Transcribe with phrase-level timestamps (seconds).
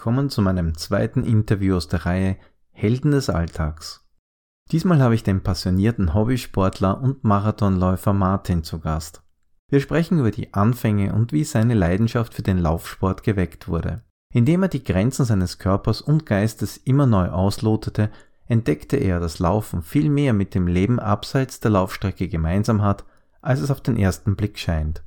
[0.00, 2.38] willkommen zu meinem zweiten Interview aus der Reihe
[2.70, 4.08] Helden des Alltags.
[4.72, 9.22] Diesmal habe ich den passionierten Hobbysportler und Marathonläufer Martin zu Gast.
[9.68, 14.02] Wir sprechen über die Anfänge und wie seine Leidenschaft für den Laufsport geweckt wurde.
[14.32, 18.10] Indem er die Grenzen seines Körpers und Geistes immer neu auslotete,
[18.46, 23.04] entdeckte er, dass Laufen viel mehr mit dem Leben abseits der Laufstrecke gemeinsam hat,
[23.42, 25.04] als es auf den ersten Blick scheint.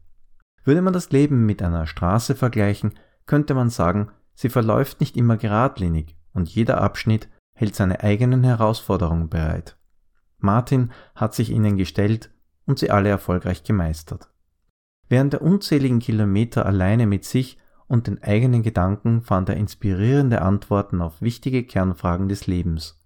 [0.63, 2.93] Würde man das Leben mit einer Straße vergleichen,
[3.25, 9.29] könnte man sagen, sie verläuft nicht immer geradlinig und jeder Abschnitt hält seine eigenen Herausforderungen
[9.29, 9.77] bereit.
[10.39, 12.31] Martin hat sich ihnen gestellt
[12.65, 14.29] und sie alle erfolgreich gemeistert.
[15.07, 21.01] Während der unzähligen Kilometer alleine mit sich und den eigenen Gedanken fand er inspirierende Antworten
[21.01, 22.99] auf wichtige Kernfragen des Lebens,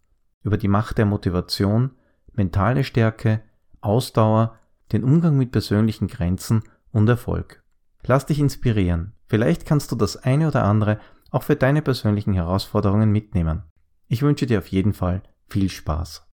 [0.44, 1.92] über die Macht der Motivation,
[2.34, 3.42] mentale Stärke,
[3.82, 4.58] Ausdauer,
[4.92, 7.64] den Umgang mit persönlichen Grenzen und Erfolg.
[8.04, 11.00] Lass dich inspirieren, vielleicht kannst du das eine oder andere
[11.32, 13.64] auch für deine persönlichen Herausforderungen mitnehmen.
[14.08, 16.26] Ich wünsche dir auf jeden Fall viel Spaß.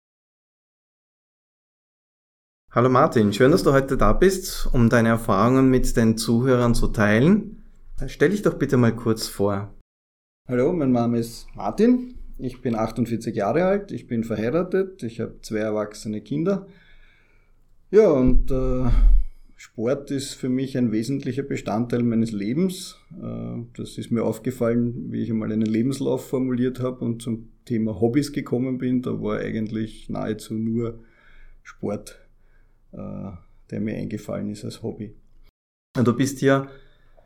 [2.71, 6.87] Hallo Martin, schön, dass du heute da bist, um deine Erfahrungen mit den Zuhörern zu
[6.87, 7.63] teilen.
[8.07, 9.73] Stell dich doch bitte mal kurz vor.
[10.47, 12.15] Hallo, mein Name ist Martin.
[12.39, 16.67] Ich bin 48 Jahre alt, ich bin verheiratet, ich habe zwei erwachsene Kinder.
[17.91, 18.89] Ja, und äh,
[19.63, 22.97] Sport ist für mich ein wesentlicher Bestandteil meines Lebens.
[23.13, 28.01] Äh, das ist mir aufgefallen, wie ich einmal einen Lebenslauf formuliert habe und zum Thema
[28.01, 29.01] Hobbys gekommen bin.
[29.01, 30.99] Da war eigentlich nahezu nur
[31.61, 32.19] Sport,
[32.91, 32.97] äh,
[33.71, 35.15] der mir eingefallen ist als Hobby.
[35.93, 36.67] Du bist ja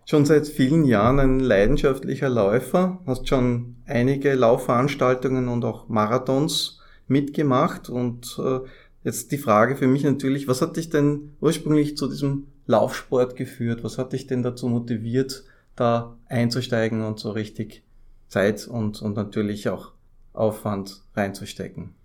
[0.06, 7.90] schon seit vielen Jahren ein leidenschaftlicher Läufer, hast schon einige Laufveranstaltungen und auch Marathons mitgemacht
[7.90, 8.60] und äh,
[9.08, 13.82] Jetzt die Frage für mich natürlich, was hat dich denn ursprünglich zu diesem Laufsport geführt?
[13.86, 15.46] Was hat dich denn dazu motiviert,
[15.78, 17.84] da einzusteigen und so richtig
[18.28, 19.94] Zeit und, und natürlich auch
[20.34, 21.96] Aufwand reinzustecken?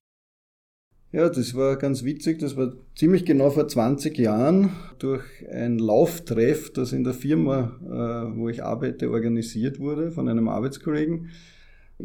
[1.10, 2.38] Ja, das war ganz witzig.
[2.38, 4.70] Das war ziemlich genau vor 20 Jahren
[5.00, 10.48] durch ein Lauftreff, das in der Firma, äh, wo ich arbeite, organisiert wurde von einem
[10.48, 11.30] Arbeitskollegen.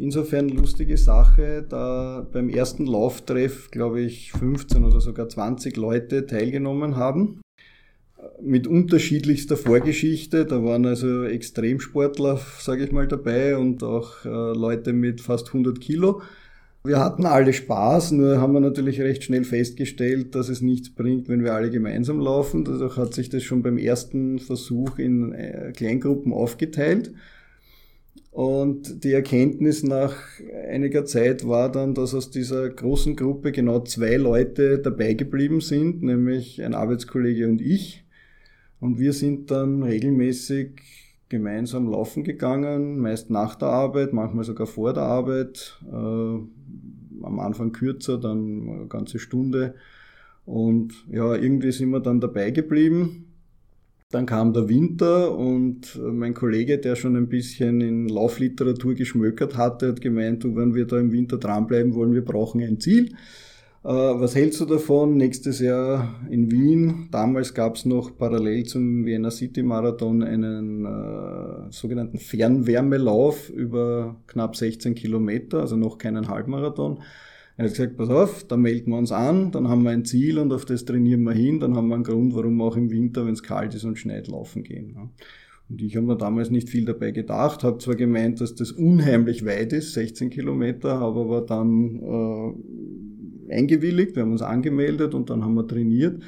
[0.00, 6.96] Insofern lustige Sache, da beim ersten Lauftreff, glaube ich, 15 oder sogar 20 Leute teilgenommen
[6.96, 7.40] haben.
[8.40, 10.44] Mit unterschiedlichster Vorgeschichte.
[10.44, 15.80] Da waren also Extremsportler, sage ich mal, dabei und auch äh, Leute mit fast 100
[15.80, 16.22] Kilo.
[16.84, 21.28] Wir hatten alle Spaß, nur haben wir natürlich recht schnell festgestellt, dass es nichts bringt,
[21.28, 22.64] wenn wir alle gemeinsam laufen.
[22.64, 27.12] Dadurch hat sich das schon beim ersten Versuch in äh, Kleingruppen aufgeteilt.
[28.30, 30.14] Und die Erkenntnis nach
[30.68, 36.02] einiger Zeit war dann, dass aus dieser großen Gruppe genau zwei Leute dabei geblieben sind,
[36.02, 38.04] nämlich ein Arbeitskollege und ich.
[38.80, 40.80] Und wir sind dann regelmäßig
[41.28, 45.80] gemeinsam laufen gegangen, meist nach der Arbeit, manchmal sogar vor der Arbeit.
[45.90, 46.38] Äh,
[47.22, 49.74] am Anfang kürzer, dann eine ganze Stunde.
[50.44, 53.27] Und ja, irgendwie sind wir dann dabei geblieben.
[54.10, 59.88] Dann kam der Winter und mein Kollege, der schon ein bisschen in Laufliteratur geschmökert hatte,
[59.88, 63.10] hat gemeint, du, wenn wir da im Winter dranbleiben wollen, wir brauchen ein Ziel.
[63.84, 65.18] Äh, was hältst du davon?
[65.18, 67.08] Nächstes Jahr in Wien.
[67.10, 74.56] Damals gab es noch parallel zum Vienna City Marathon einen äh, sogenannten Fernwärmelauf über knapp
[74.56, 77.02] 16 Kilometer, also noch keinen Halbmarathon.
[77.58, 80.38] Er hat gesagt, pass auf, da melden wir uns an, dann haben wir ein Ziel
[80.38, 82.88] und auf das trainieren wir hin, dann haben wir einen Grund, warum wir auch im
[82.92, 84.96] Winter, wenn es kalt ist und schneit, laufen gehen.
[85.68, 89.44] Und ich habe mir damals nicht viel dabei gedacht, habe zwar gemeint, dass das unheimlich
[89.44, 91.96] weit ist, 16 Kilometer, habe aber dann
[93.48, 96.22] äh, eingewilligt, wir haben uns angemeldet und dann haben wir trainiert.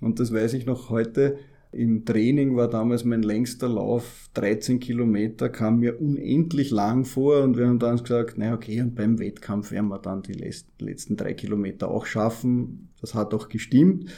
[0.00, 1.36] Und das weiß ich noch heute,
[1.74, 7.56] im Training war damals mein längster Lauf 13 Kilometer, kam mir unendlich lang vor und
[7.56, 10.32] wir haben dann gesagt, na okay, und beim Wettkampf werden wir dann die
[10.78, 12.90] letzten drei Kilometer auch schaffen.
[13.00, 14.10] Das hat auch gestimmt.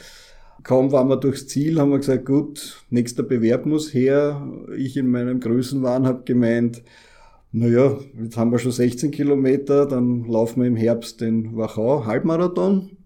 [0.63, 4.47] Kaum waren wir durchs Ziel, haben wir gesagt, gut, nächster Bewerb muss her.
[4.75, 6.83] Ich in meinem Größenwahn habe gemeint,
[7.51, 12.96] naja, jetzt haben wir schon 16 Kilometer, dann laufen wir im Herbst den Wachau Halbmarathon.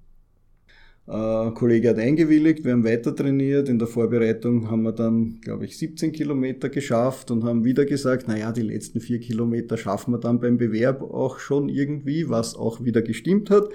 [1.08, 3.70] Äh, Kollege hat eingewilligt, wir haben weiter trainiert.
[3.70, 8.28] In der Vorbereitung haben wir dann, glaube ich, 17 Kilometer geschafft und haben wieder gesagt,
[8.28, 12.84] naja, die letzten vier Kilometer schaffen wir dann beim Bewerb auch schon irgendwie, was auch
[12.84, 13.70] wieder gestimmt hat.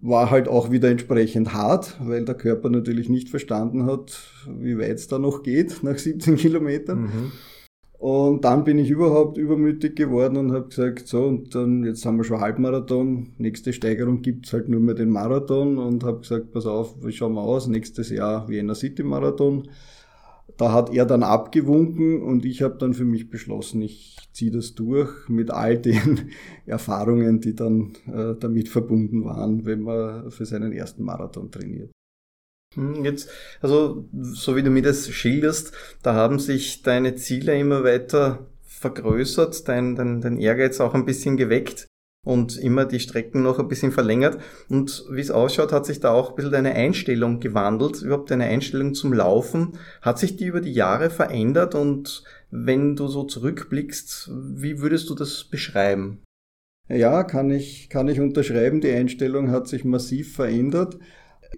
[0.00, 4.18] War halt auch wieder entsprechend hart, weil der Körper natürlich nicht verstanden hat,
[4.58, 7.02] wie weit es da noch geht nach 17 Kilometern.
[7.02, 7.32] Mhm.
[8.02, 12.16] Und dann bin ich überhaupt übermütig geworden und habe gesagt, so, und dann jetzt haben
[12.16, 16.66] wir schon Halbmarathon, nächste Steigerung gibt's halt nur mehr den Marathon und habe gesagt, pass
[16.66, 19.68] auf, wie schauen wir aus, nächstes Jahr Vienna City Marathon.
[20.56, 24.74] Da hat er dann abgewunken und ich habe dann für mich beschlossen, ich ziehe das
[24.74, 26.22] durch mit all den
[26.66, 31.92] Erfahrungen, die dann äh, damit verbunden waren, wenn man für seinen ersten Marathon trainiert.
[32.74, 33.28] Hm, jetzt,
[33.60, 35.72] also so wie du mir das schilderst,
[36.02, 41.36] da haben sich deine Ziele immer weiter vergrößert, dein, dein, dein Ehrgeiz auch ein bisschen
[41.36, 41.86] geweckt
[42.24, 44.38] und immer die Strecken noch ein bisschen verlängert.
[44.68, 48.44] Und wie es ausschaut, hat sich da auch ein bisschen deine Einstellung gewandelt, überhaupt deine
[48.44, 49.78] Einstellung zum Laufen.
[50.00, 55.14] Hat sich die über die Jahre verändert und wenn du so zurückblickst, wie würdest du
[55.14, 56.22] das beschreiben?
[56.88, 58.80] Ja, kann ich, kann ich unterschreiben.
[58.80, 60.98] Die Einstellung hat sich massiv verändert.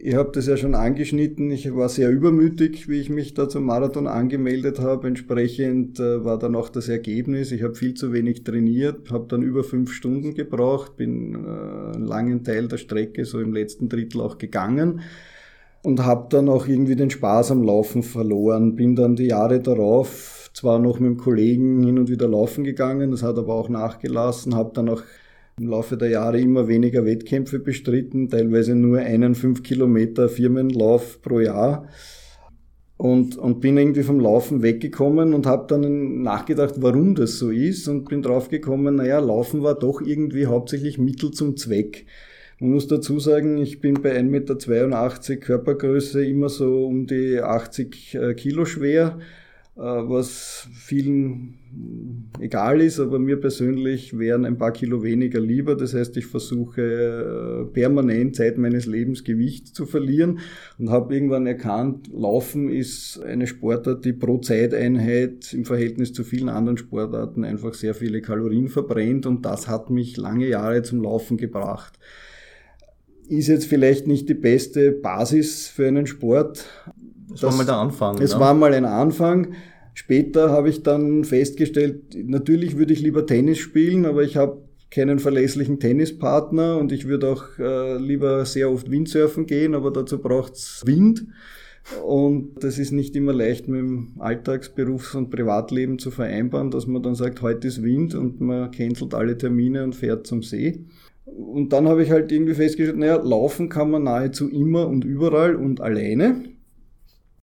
[0.01, 1.51] Ihr habt das ja schon angeschnitten.
[1.51, 5.09] Ich war sehr übermütig, wie ich mich da zum Marathon angemeldet habe.
[5.09, 7.53] Entsprechend äh, war dann auch das Ergebnis.
[7.53, 12.07] Ich habe viel zu wenig trainiert, habe dann über fünf Stunden gebraucht, bin äh, einen
[12.07, 15.01] langen Teil der Strecke, so im letzten Drittel auch gegangen
[15.83, 18.75] und habe dann auch irgendwie den Spaß am Laufen verloren.
[18.75, 23.11] Bin dann die Jahre darauf zwar noch mit dem Kollegen hin und wieder laufen gegangen,
[23.11, 25.03] das hat aber auch nachgelassen, habe dann auch
[25.59, 31.41] im Laufe der Jahre immer weniger Wettkämpfe bestritten, teilweise nur einen 5 Kilometer Firmenlauf pro
[31.41, 31.89] Jahr.
[32.97, 37.89] Und, und bin irgendwie vom Laufen weggekommen und habe dann nachgedacht, warum das so ist
[37.89, 42.07] und bin draufgekommen, naja, Laufen war doch irgendwie hauptsächlich Mittel zum Zweck.
[42.61, 48.15] Man muss dazu sagen, ich bin bei 1,82 Meter Körpergröße immer so um die 80
[48.15, 49.19] äh, Kilo schwer
[49.77, 51.59] was vielen
[52.39, 55.75] egal ist, aber mir persönlich wären ein paar Kilo weniger lieber.
[55.75, 60.39] Das heißt, ich versuche äh, permanent Zeit meines Lebens Gewicht zu verlieren
[60.79, 66.49] und habe irgendwann erkannt, Laufen ist eine Sportart, die pro Zeiteinheit im Verhältnis zu vielen
[66.49, 71.37] anderen Sportarten einfach sehr viele Kalorien verbrennt und das hat mich lange Jahre zum Laufen
[71.37, 71.99] gebracht
[73.27, 76.67] ist jetzt vielleicht nicht die beste Basis für einen Sport,
[77.29, 78.23] das, das war mal der Anfang.
[78.23, 78.41] Es ne?
[78.41, 79.55] war mal ein Anfang.
[79.95, 85.19] Später habe ich dann festgestellt, natürlich würde ich lieber Tennis spielen, aber ich habe keinen
[85.19, 90.83] verlässlichen Tennispartner und ich würde auch äh, lieber sehr oft Windsurfen gehen, aber dazu braucht's
[90.85, 91.27] Wind.
[92.03, 97.03] Und das ist nicht immer leicht mit dem Alltagsberufs- und Privatleben zu vereinbaren, dass man
[97.03, 100.87] dann sagt, heute ist Wind und man cancelt alle Termine und fährt zum See.
[101.27, 105.57] Und dann habe ich halt irgendwie festgestellt, naja, laufen kann man nahezu immer und überall
[105.57, 106.45] und alleine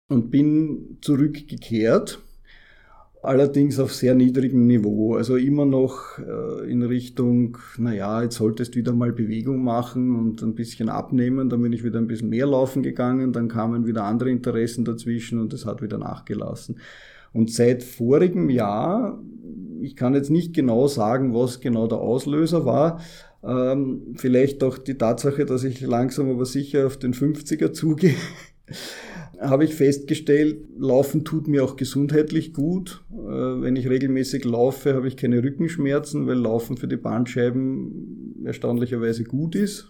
[0.08, 2.20] und bin zurückgekehrt,
[3.22, 5.14] allerdings auf sehr niedrigem Niveau.
[5.14, 10.42] Also immer noch äh, in Richtung, naja, jetzt solltest du wieder mal Bewegung machen und
[10.42, 11.48] ein bisschen abnehmen.
[11.48, 15.38] Dann bin ich wieder ein bisschen mehr laufen gegangen, dann kamen wieder andere Interessen dazwischen
[15.38, 16.78] und es hat wieder nachgelassen.
[17.32, 19.22] Und seit vorigem Jahr,
[19.80, 23.00] ich kann jetzt nicht genau sagen, was genau der Auslöser war,
[23.44, 28.14] ähm, vielleicht auch die Tatsache, dass ich langsam aber sicher auf den 50er zugehe
[29.42, 33.04] habe ich festgestellt, Laufen tut mir auch gesundheitlich gut.
[33.12, 39.24] Äh, wenn ich regelmäßig laufe, habe ich keine Rückenschmerzen, weil Laufen für die Bandscheiben erstaunlicherweise
[39.24, 39.88] gut ist.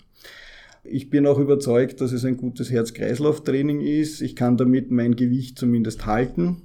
[0.84, 4.20] Ich bin auch überzeugt, dass es ein gutes Herz-Kreislauf-Training ist.
[4.20, 6.62] Ich kann damit mein Gewicht zumindest halten.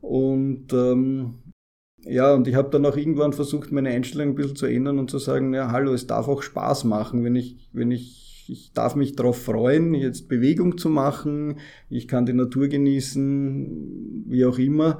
[0.00, 1.34] Und ähm,
[2.04, 5.10] ja, und ich habe dann auch irgendwann versucht, meine Einstellung ein bisschen zu ändern und
[5.10, 8.96] zu sagen, ja, hallo, es darf auch Spaß machen, wenn ich, wenn ich ich darf
[8.96, 11.56] mich darauf freuen, jetzt Bewegung zu machen,
[11.88, 14.98] ich kann die Natur genießen, wie auch immer.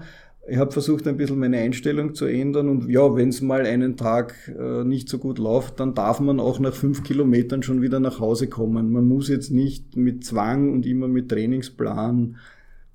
[0.48, 3.96] Ich habe versucht, ein bisschen meine Einstellung zu ändern und ja, wenn es mal einen
[3.96, 8.00] Tag äh, nicht so gut läuft, dann darf man auch nach fünf Kilometern schon wieder
[8.00, 8.90] nach Hause kommen.
[8.90, 12.36] Man muss jetzt nicht mit Zwang und immer mit Trainingsplan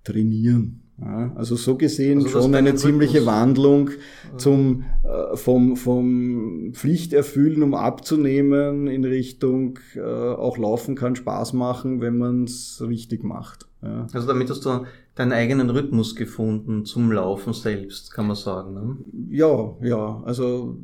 [0.03, 0.84] trainieren.
[0.97, 3.33] Ja, also so gesehen also schon eine ziemliche Rhythmus.
[3.33, 3.89] Wandlung
[4.37, 11.99] zum, äh, vom, vom Pflichterfüllen, um abzunehmen, in Richtung äh, auch Laufen kann Spaß machen,
[11.99, 13.67] wenn man es richtig macht.
[13.81, 14.07] Ja.
[14.13, 14.85] Also damit hast du
[15.15, 18.73] deinen eigenen Rhythmus gefunden zum Laufen selbst, kann man sagen.
[18.73, 18.97] Ne?
[19.29, 20.21] Ja, ja.
[20.25, 20.77] Also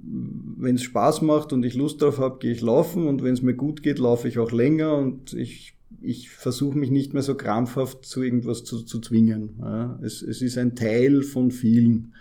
[0.58, 3.42] wenn es Spaß macht und ich Lust drauf habe, gehe ich laufen und wenn es
[3.42, 7.36] mir gut geht, laufe ich auch länger und ich ich versuche mich nicht mehr so
[7.36, 9.58] krampfhaft zu irgendwas zu, zu zwingen.
[9.60, 10.00] Ja.
[10.02, 12.14] Es, es ist ein Teil von vielen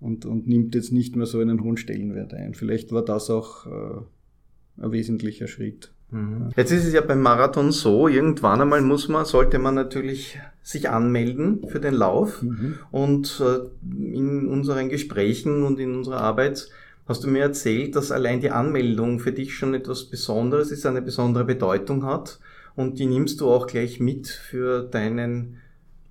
[0.00, 2.54] und, und nimmt jetzt nicht mehr so einen hohen Stellenwert ein.
[2.54, 5.92] Vielleicht war das auch äh, ein wesentlicher Schritt.
[6.10, 6.50] Mhm.
[6.56, 10.88] Jetzt ist es ja beim Marathon so, irgendwann einmal muss man, sollte man natürlich sich
[10.88, 12.42] anmelden für den Lauf.
[12.42, 12.78] Mhm.
[12.90, 13.68] Und äh,
[14.14, 16.68] in unseren Gesprächen und in unserer Arbeit
[17.06, 21.02] hast du mir erzählt, dass allein die Anmeldung für dich schon etwas Besonderes ist, eine
[21.02, 22.38] besondere Bedeutung hat
[22.78, 25.56] und die nimmst du auch gleich mit für deinen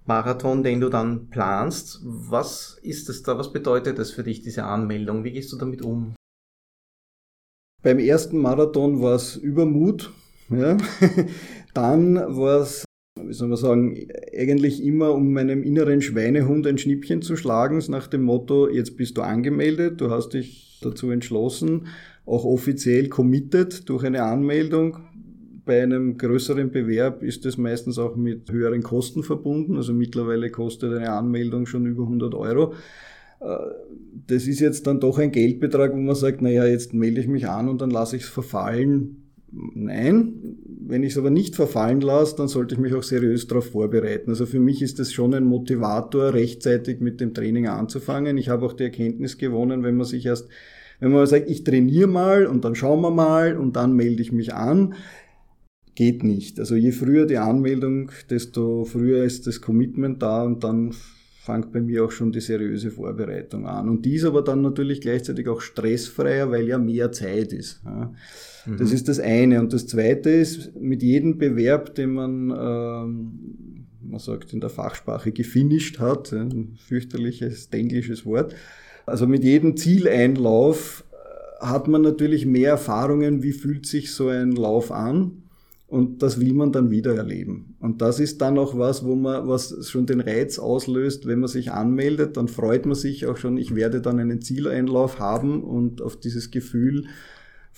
[0.05, 2.01] Marathon, den du dann planst.
[2.03, 3.37] Was ist es da?
[3.37, 5.23] Was bedeutet das für dich, diese Anmeldung?
[5.23, 6.13] Wie gehst du damit um?
[7.81, 10.11] Beim ersten Marathon war es Übermut.
[10.49, 10.75] Ja.
[11.73, 12.83] dann war es
[13.19, 14.07] wie soll man sagen,
[14.37, 19.17] eigentlich immer um meinem inneren Schweinehund ein Schnippchen zu schlagen, nach dem Motto, jetzt bist
[19.17, 21.87] du angemeldet, du hast dich dazu entschlossen,
[22.25, 25.06] auch offiziell committed durch eine Anmeldung.
[25.67, 29.75] Bei einem größeren Bewerb ist das meistens auch mit höheren Kosten verbunden.
[29.75, 32.73] Also mittlerweile kostet eine Anmeldung schon über 100 Euro.
[33.39, 33.45] Äh,
[34.27, 37.47] das ist jetzt dann doch ein Geldbetrag, wo man sagt, naja, jetzt melde ich mich
[37.47, 39.23] an und dann lasse ich es verfallen.
[39.51, 43.71] Nein, wenn ich es aber nicht verfallen lasse, dann sollte ich mich auch seriös darauf
[43.71, 44.29] vorbereiten.
[44.29, 48.37] Also für mich ist das schon ein Motivator, rechtzeitig mit dem Training anzufangen.
[48.37, 50.49] Ich habe auch die Erkenntnis gewonnen, wenn man sich erst,
[50.99, 54.31] wenn man sagt, ich trainiere mal und dann schauen wir mal und dann melde ich
[54.31, 54.95] mich an,
[55.97, 56.59] geht nicht.
[56.59, 60.93] Also je früher die Anmeldung, desto früher ist das Commitment da und dann
[61.41, 63.89] fängt bei mir auch schon die seriöse Vorbereitung an.
[63.89, 67.81] Und die ist aber dann natürlich gleichzeitig auch stressfreier, weil ja mehr Zeit ist.
[67.83, 68.13] Ja.
[68.67, 68.77] Mhm.
[68.77, 69.59] Das ist das eine.
[69.59, 75.31] Und das zweite ist, mit jedem Bewerb, den man, ähm, man sagt in der Fachsprache,
[75.31, 78.53] gefinisht hat, ein fürchterliches englisches Wort,
[79.07, 84.51] also mit jedem Zieleinlauf äh, hat man natürlich mehr Erfahrungen, wie fühlt sich so ein
[84.51, 85.41] Lauf an
[85.87, 87.77] und das will man dann wieder erleben.
[87.79, 91.47] Und das ist dann auch was, wo man, was schon den Reiz auslöst, wenn man
[91.47, 96.01] sich anmeldet, dann freut man sich auch schon, ich werde dann einen Zieleinlauf haben und
[96.01, 97.05] auf dieses Gefühl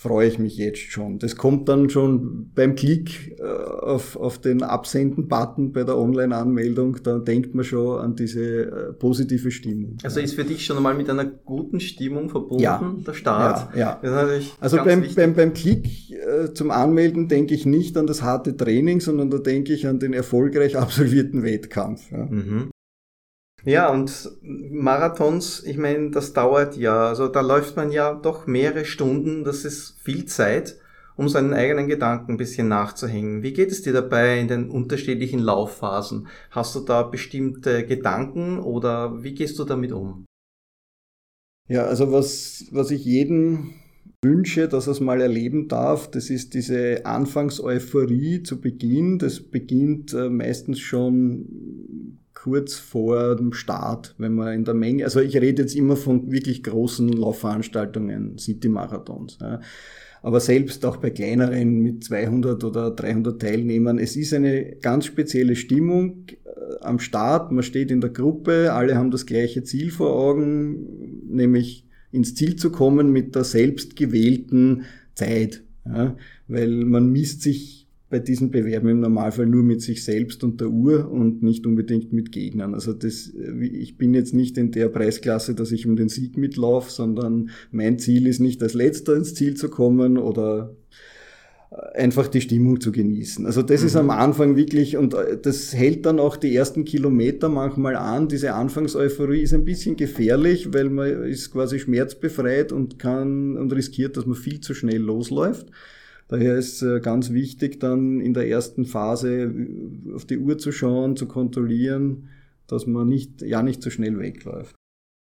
[0.00, 1.18] freue ich mich jetzt schon.
[1.18, 7.18] Das kommt dann schon beim Klick äh, auf, auf den Absenden-Button bei der Online-Anmeldung, da
[7.18, 9.98] denkt man schon an diese äh, positive Stimmung.
[10.02, 12.96] Also ist für dich schon einmal mit einer guten Stimmung verbunden, ja.
[13.06, 13.76] der Start?
[13.76, 14.28] Ja, ja.
[14.58, 19.00] also beim, beim, beim Klick äh, zum Anmelden denke ich nicht an das harte Training,
[19.00, 22.10] sondern da denke ich an den erfolgreich absolvierten Wettkampf.
[22.10, 22.24] Ja.
[22.24, 22.70] Mhm.
[23.64, 27.08] Ja, und Marathons, ich meine, das dauert ja.
[27.08, 29.44] Also da läuft man ja doch mehrere Stunden.
[29.44, 30.76] Das ist viel Zeit,
[31.16, 33.42] um seinen eigenen Gedanken ein bisschen nachzuhängen.
[33.42, 36.28] Wie geht es dir dabei in den unterschiedlichen Laufphasen?
[36.50, 40.24] Hast du da bestimmte Gedanken oder wie gehst du damit um?
[41.68, 43.74] Ja, also was, was ich jedem
[44.24, 49.18] wünsche, dass er es mal erleben darf, das ist diese Anfangseuphorie zu Beginn.
[49.18, 55.20] Das beginnt äh, meistens schon kurz vor dem Start, wenn man in der Menge, also
[55.20, 59.38] ich rede jetzt immer von wirklich großen Laufveranstaltungen, City-Marathons.
[59.42, 59.60] Ja.
[60.22, 65.54] Aber selbst auch bei kleineren mit 200 oder 300 Teilnehmern, es ist eine ganz spezielle
[65.54, 67.52] Stimmung äh, am Start.
[67.52, 72.56] Man steht in der Gruppe, alle haben das gleiche Ziel vor Augen, nämlich ins Ziel
[72.56, 75.62] zu kommen mit der selbst gewählten Zeit.
[75.84, 76.16] Ja.
[76.48, 77.79] Weil man misst sich
[78.10, 82.12] bei diesen Bewerben im Normalfall nur mit sich selbst und der Uhr und nicht unbedingt
[82.12, 82.74] mit Gegnern.
[82.74, 86.90] Also das, ich bin jetzt nicht in der Preisklasse, dass ich um den Sieg mitlaufe,
[86.90, 90.74] sondern mein Ziel ist nicht als letzter ins Ziel zu kommen oder
[91.94, 93.46] einfach die Stimmung zu genießen.
[93.46, 93.86] Also das mhm.
[93.86, 98.26] ist am Anfang wirklich, und das hält dann auch die ersten Kilometer manchmal an.
[98.26, 104.16] Diese Anfangseuphorie ist ein bisschen gefährlich, weil man ist quasi schmerzbefreit und kann und riskiert,
[104.16, 105.68] dass man viel zu schnell losläuft.
[106.30, 110.70] Daher ist äh, ganz wichtig, dann in der ersten Phase äh, auf die Uhr zu
[110.70, 112.28] schauen, zu kontrollieren,
[112.68, 114.76] dass man nicht, ja nicht zu so schnell wegläuft.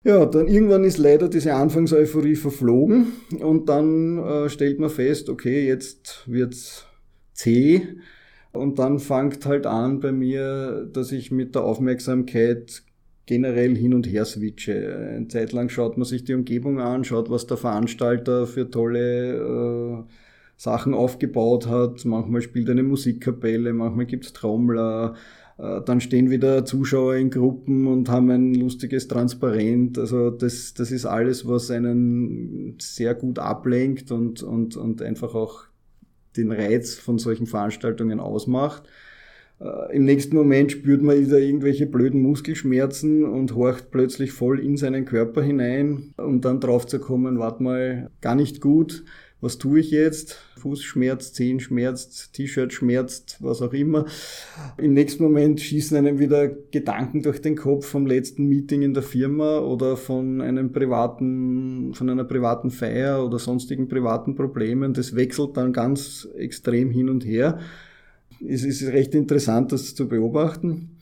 [0.06, 3.08] Ja, dann irgendwann ist leider diese Anfangseuphorie verflogen
[3.40, 6.86] und dann äh, stellt man fest, okay, jetzt wird's
[7.34, 7.82] zäh
[8.54, 12.84] und dann fängt halt an bei mir, dass ich mit der Aufmerksamkeit
[13.26, 14.96] generell hin und her switche.
[14.96, 20.06] Eine Zeit lang schaut man sich die Umgebung an, schaut, was der Veranstalter für tolle
[20.08, 20.25] äh,
[20.58, 22.06] Sachen aufgebaut hat.
[22.06, 25.16] Manchmal spielt eine Musikkapelle, manchmal gibt's Trommler.
[25.58, 29.98] Äh, dann stehen wieder Zuschauer in Gruppen und haben ein lustiges Transparent.
[29.98, 35.66] Also das, das ist alles, was einen sehr gut ablenkt und, und, und einfach auch
[36.38, 38.84] den Reiz von solchen Veranstaltungen ausmacht.
[39.60, 44.76] Äh, Im nächsten Moment spürt man wieder irgendwelche blöden Muskelschmerzen und horcht plötzlich voll in
[44.76, 49.06] seinen Körper hinein, um dann drauf zu kommen, warte mal, gar nicht gut
[49.46, 50.40] was tue ich jetzt?
[50.58, 54.06] Fuß schmerzt, Zehen schmerzt, T-Shirt schmerzt, was auch immer.
[54.80, 59.04] Im nächsten Moment schießen einem wieder Gedanken durch den Kopf vom letzten Meeting in der
[59.04, 64.94] Firma oder von einem privaten, von einer privaten Feier oder sonstigen privaten Problemen.
[64.94, 67.60] Das wechselt dann ganz extrem hin und her.
[68.44, 70.95] Es ist recht interessant, das zu beobachten.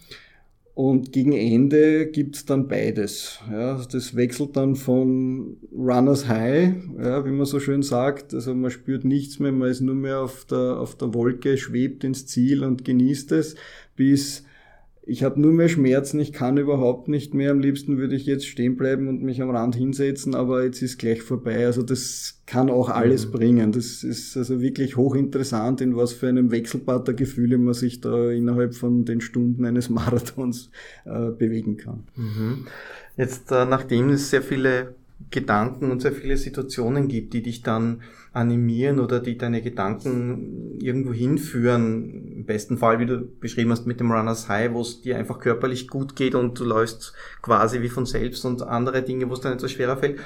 [0.76, 3.40] Und gegen Ende gibt's dann beides.
[3.52, 8.34] Ja, das wechselt dann von Runners High, ja, wie man so schön sagt.
[8.34, 12.04] Also man spürt nichts mehr, man ist nur mehr auf der, auf der Wolke, schwebt
[12.04, 13.56] ins Ziel und genießt es,
[13.96, 14.46] bis
[15.06, 17.52] ich habe nur mehr Schmerzen, ich kann überhaupt nicht mehr.
[17.52, 20.98] Am liebsten würde ich jetzt stehen bleiben und mich am Rand hinsetzen, aber jetzt ist
[20.98, 21.66] gleich vorbei.
[21.66, 23.32] Also das kann auch alles mhm.
[23.32, 23.72] bringen.
[23.74, 28.32] Das ist also wirklich hochinteressant, in was für einem Wechselbad der Gefühle man sich da
[28.32, 30.70] innerhalb von den Stunden eines Marathons
[31.06, 32.04] äh, bewegen kann.
[32.16, 32.68] Mhm.
[33.18, 34.96] Jetzt, äh, nachdem es sehr viele
[35.32, 38.02] Gedanken und sehr viele Situationen gibt, die dich dann
[38.32, 42.34] animieren oder die deine Gedanken irgendwo hinführen.
[42.38, 45.40] Im besten Fall, wie du beschrieben hast, mit dem Runners High, wo es dir einfach
[45.40, 49.42] körperlich gut geht und du läufst quasi wie von selbst und andere Dinge, wo es
[49.42, 50.20] dann etwas schwerer fällt.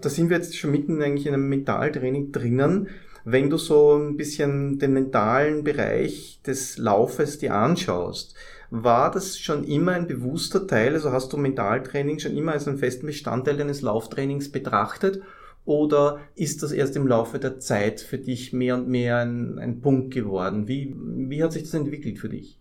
[0.00, 2.88] Da sind wir jetzt schon mitten eigentlich in einem Mentaltraining drinnen.
[3.24, 8.36] Wenn du so ein bisschen den mentalen Bereich des Laufes dir anschaust,
[8.70, 10.94] war das schon immer ein bewusster Teil?
[10.94, 15.22] Also hast du Mentaltraining schon immer als einen festen Bestandteil deines Lauftrainings betrachtet?
[15.64, 19.80] Oder ist das erst im Laufe der Zeit für dich mehr und mehr ein, ein
[19.80, 20.68] Punkt geworden?
[20.68, 22.58] Wie, wie hat sich das entwickelt für dich?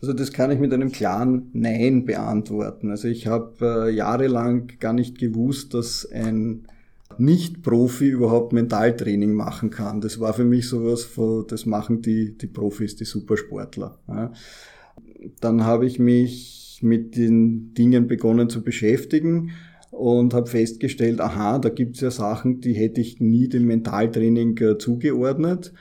[0.00, 2.90] Also das kann ich mit einem klaren Nein beantworten.
[2.90, 6.68] Also ich habe äh, jahrelang gar nicht gewusst, dass ein
[7.18, 10.00] Nicht-Profi überhaupt Mentaltraining machen kann.
[10.00, 13.98] Das war für mich sowas, von, das machen die, die Profis, die Supersportler.
[14.06, 14.32] Ja.
[15.40, 19.50] Dann habe ich mich mit den Dingen begonnen zu beschäftigen
[19.90, 24.78] und habe festgestellt, aha, da gibt's ja Sachen, die hätte ich nie dem Mentaltraining äh,
[24.78, 25.72] zugeordnet.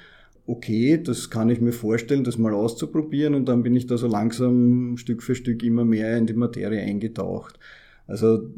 [0.45, 4.07] Okay, das kann ich mir vorstellen, das mal auszuprobieren und dann bin ich da so
[4.07, 7.59] langsam Stück für Stück immer mehr in die Materie eingetaucht.
[8.07, 8.49] Also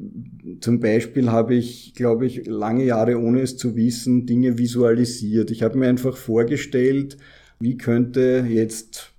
[0.62, 5.50] zum Beispiel habe ich, glaube ich, lange Jahre ohne es zu wissen, Dinge visualisiert.
[5.50, 7.18] Ich habe mir einfach vorgestellt,
[7.60, 9.12] wie könnte jetzt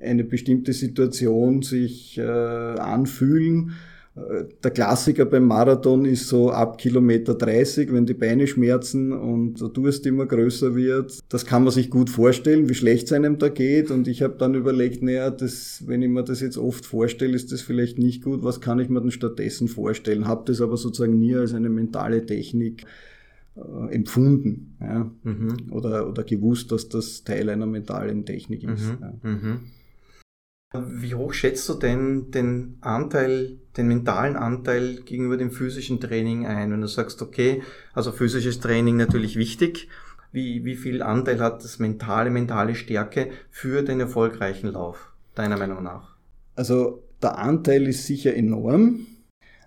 [0.00, 3.72] eine bestimmte Situation sich äh, anfühlen.
[4.16, 9.60] Äh, der Klassiker beim Marathon ist so ab Kilometer 30, wenn die Beine schmerzen und
[9.60, 11.18] der Durst immer größer wird.
[11.28, 13.90] Das kann man sich gut vorstellen, wie schlecht es einem da geht.
[13.90, 17.52] Und ich habe dann überlegt, naja, das, wenn ich mir das jetzt oft vorstelle, ist
[17.52, 18.42] das vielleicht nicht gut.
[18.42, 20.26] Was kann ich mir denn stattdessen vorstellen?
[20.26, 22.84] Habe das aber sozusagen nie als eine mentale Technik
[23.56, 25.10] äh, empfunden ja?
[25.22, 25.70] Mhm.
[25.70, 28.86] oder, oder gewusst, dass das Teil einer mentalen Technik ist.
[28.86, 28.98] Mhm.
[29.00, 29.14] Ja.
[29.22, 29.60] Mhm.
[30.72, 36.70] Wie hoch schätzt du denn den Anteil, den mentalen Anteil gegenüber dem physischen Training ein?
[36.70, 39.88] Wenn du sagst, okay, also physisches Training natürlich wichtig,
[40.30, 45.82] wie, wie viel Anteil hat das mentale, mentale Stärke für den erfolgreichen Lauf, deiner Meinung
[45.82, 46.14] nach?
[46.54, 49.06] Also der Anteil ist sicher enorm.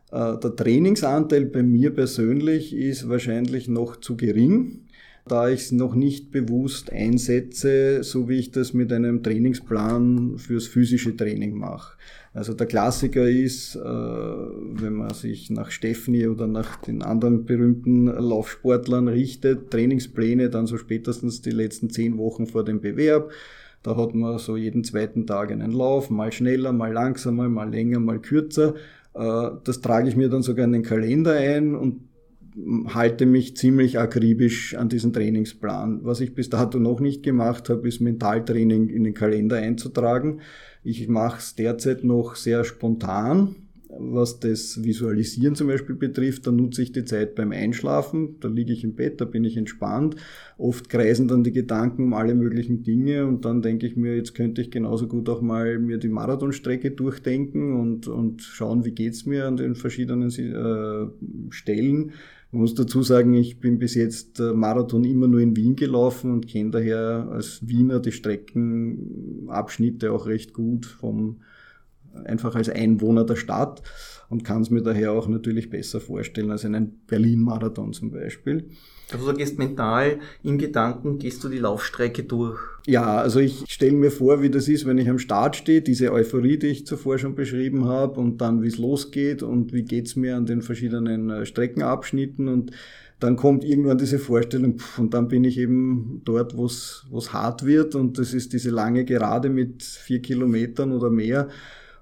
[0.09, 4.85] Äh, der Trainingsanteil bei mir persönlich ist wahrscheinlich noch zu gering
[5.25, 10.67] da ich es noch nicht bewusst einsetze, so wie ich das mit einem Trainingsplan fürs
[10.67, 11.97] physische Training mache.
[12.33, 18.07] Also der Klassiker ist, äh, wenn man sich nach Steffni oder nach den anderen berühmten
[18.07, 23.31] Laufsportlern richtet, Trainingspläne dann so spätestens die letzten zehn Wochen vor dem Bewerb.
[23.83, 27.99] Da hat man so jeden zweiten Tag einen Lauf, mal schneller, mal langsamer, mal länger,
[27.99, 28.75] mal kürzer.
[29.13, 32.01] Äh, das trage ich mir dann sogar in den Kalender ein und
[32.93, 36.01] halte mich ziemlich akribisch an diesen Trainingsplan.
[36.03, 40.41] Was ich bis dato noch nicht gemacht habe, ist Mentaltraining in den Kalender einzutragen.
[40.83, 43.55] Ich mache es derzeit noch sehr spontan.
[43.99, 48.37] Was das Visualisieren zum Beispiel betrifft, da nutze ich die Zeit beim Einschlafen.
[48.39, 50.15] Da liege ich im Bett, da bin ich entspannt.
[50.57, 54.33] Oft kreisen dann die Gedanken um alle möglichen Dinge und dann denke ich mir, jetzt
[54.33, 59.27] könnte ich genauso gut auch mal mir die Marathonstrecke durchdenken und, und schauen, wie geht's
[59.27, 62.13] mir an den verschiedenen äh, Stellen
[62.53, 66.47] ich muss dazu sagen, ich bin bis jetzt Marathon immer nur in Wien gelaufen und
[66.47, 71.41] kenne daher als Wiener die Streckenabschnitte auch recht gut vom
[72.25, 73.81] einfach als Einwohner der Stadt
[74.33, 78.65] und kann es mir daher auch natürlich besser vorstellen als einen Berlin-Marathon zum Beispiel.
[79.11, 82.59] Also du gehst mental im Gedanken, gehst du die Laufstrecke durch?
[82.87, 86.11] Ja, also ich stelle mir vor, wie das ist, wenn ich am Start stehe, diese
[86.11, 90.15] Euphorie, die ich zuvor schon beschrieben habe und dann wie es losgeht und wie geht's
[90.15, 92.71] mir an den verschiedenen äh, Streckenabschnitten und
[93.19, 97.65] dann kommt irgendwann diese Vorstellung pff, und dann bin ich eben dort, wo es hart
[97.67, 101.49] wird und das ist diese lange Gerade mit vier Kilometern oder mehr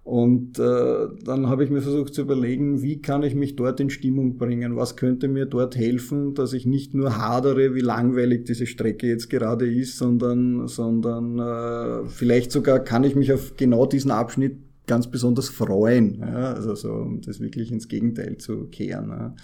[0.03, 3.91] und äh, dann habe ich mir versucht zu überlegen, wie kann ich mich dort in
[3.91, 4.75] Stimmung bringen?
[4.75, 9.29] Was könnte mir dort helfen, dass ich nicht nur hadere, wie langweilig diese Strecke jetzt
[9.29, 15.09] gerade ist, sondern, sondern äh, vielleicht sogar kann ich mich auf genau diesen Abschnitt ganz
[15.09, 16.19] besonders freuen.
[16.19, 16.53] Ja?
[16.53, 19.09] Also so, um das wirklich ins Gegenteil zu kehren.
[19.09, 19.35] Ja?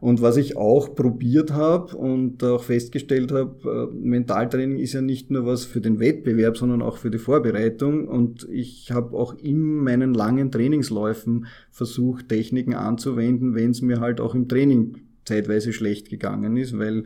[0.00, 5.30] Und was ich auch probiert habe und auch festgestellt habe, äh, Mentaltraining ist ja nicht
[5.30, 8.08] nur was für den Wettbewerb, sondern auch für die Vorbereitung.
[8.08, 14.20] Und ich habe auch in meinen langen Trainingsläufen versucht, Techniken anzuwenden, wenn es mir halt
[14.20, 17.04] auch im Training zeitweise schlecht gegangen ist, weil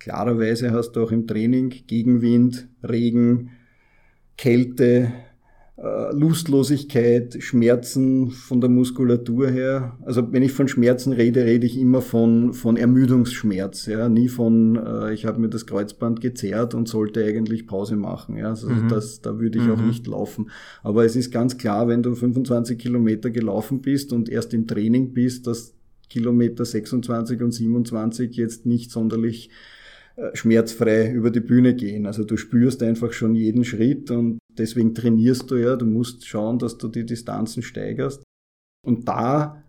[0.00, 3.50] klarerweise hast du auch im Training Gegenwind, Regen,
[4.36, 5.12] Kälte,
[5.78, 9.98] Lustlosigkeit, Schmerzen von der Muskulatur her.
[10.06, 14.76] Also wenn ich von Schmerzen rede, rede ich immer von, von Ermüdungsschmerz, ja, nie von,
[14.76, 18.38] äh, ich habe mir das Kreuzband gezerrt und sollte eigentlich Pause machen.
[18.38, 18.88] Ja, also mhm.
[18.88, 19.72] das, da würde ich mhm.
[19.72, 20.50] auch nicht laufen.
[20.82, 25.12] Aber es ist ganz klar, wenn du 25 Kilometer gelaufen bist und erst im Training
[25.12, 25.74] bist, dass
[26.08, 29.75] Kilometer 26 und 27 jetzt nicht sonderlich äh,
[30.32, 32.06] schmerzfrei über die Bühne gehen.
[32.06, 36.58] Also du spürst einfach schon jeden Schritt und deswegen trainierst du ja, du musst schauen,
[36.58, 38.22] dass du die Distanzen steigerst.
[38.84, 39.62] Und da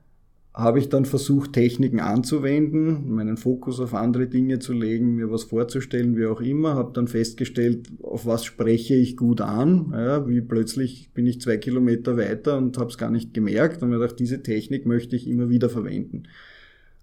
[0.54, 5.44] habe ich dann versucht, Techniken anzuwenden, meinen Fokus auf andere Dinge zu legen, mir was
[5.44, 10.42] vorzustellen, wie auch immer, habe dann festgestellt, auf was spreche ich gut an, ja, wie
[10.42, 13.84] plötzlich bin ich zwei Kilometer weiter und habe es gar nicht gemerkt.
[13.84, 16.24] Und mir gedacht, diese Technik möchte ich immer wieder verwenden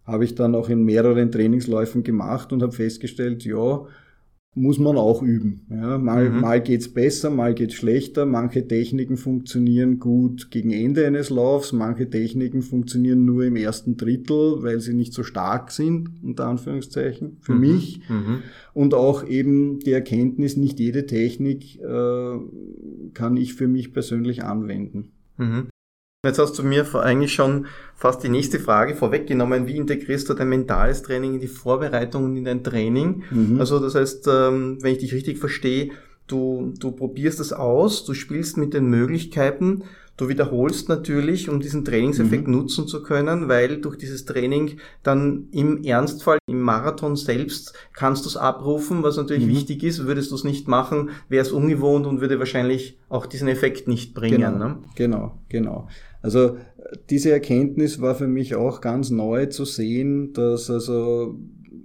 [0.05, 3.87] habe ich dann auch in mehreren Trainingsläufen gemacht und habe festgestellt, ja,
[4.57, 5.67] muss man auch üben.
[5.69, 6.41] Ja, mal mhm.
[6.41, 8.25] mal geht's besser, mal geht's schlechter.
[8.25, 14.63] Manche Techniken funktionieren gut gegen Ende eines Laufs, manche Techniken funktionieren nur im ersten Drittel,
[14.63, 17.61] weil sie nicht so stark sind, unter Anführungszeichen, für mhm.
[17.61, 18.01] mich.
[18.09, 18.43] Mhm.
[18.73, 22.39] Und auch eben die Erkenntnis, nicht jede Technik äh,
[23.13, 25.11] kann ich für mich persönlich anwenden.
[25.37, 25.67] Mhm.
[26.25, 29.67] Jetzt hast du mir eigentlich schon fast die nächste Frage vorweggenommen.
[29.67, 33.23] Wie integrierst du dein mentales Training in die Vorbereitung und in dein Training?
[33.31, 33.61] Mhm.
[33.61, 35.91] Also das heißt, ähm, wenn ich dich richtig verstehe,
[36.27, 39.85] du, du probierst es aus, du spielst mit den Möglichkeiten,
[40.17, 42.55] du wiederholst natürlich, um diesen Trainingseffekt mhm.
[42.55, 48.29] nutzen zu können, weil durch dieses Training dann im Ernstfall, im Marathon selbst kannst du
[48.29, 49.51] es abrufen, was natürlich mhm.
[49.51, 50.07] wichtig ist.
[50.07, 54.15] Würdest du es nicht machen, wäre es ungewohnt und würde wahrscheinlich auch diesen Effekt nicht
[54.15, 54.41] bringen.
[54.41, 54.79] Genau, ne?
[54.95, 55.39] genau.
[55.49, 55.89] genau.
[56.23, 56.57] Also
[57.11, 61.39] diese Erkenntnis war für mich auch ganz neu zu sehen, dass also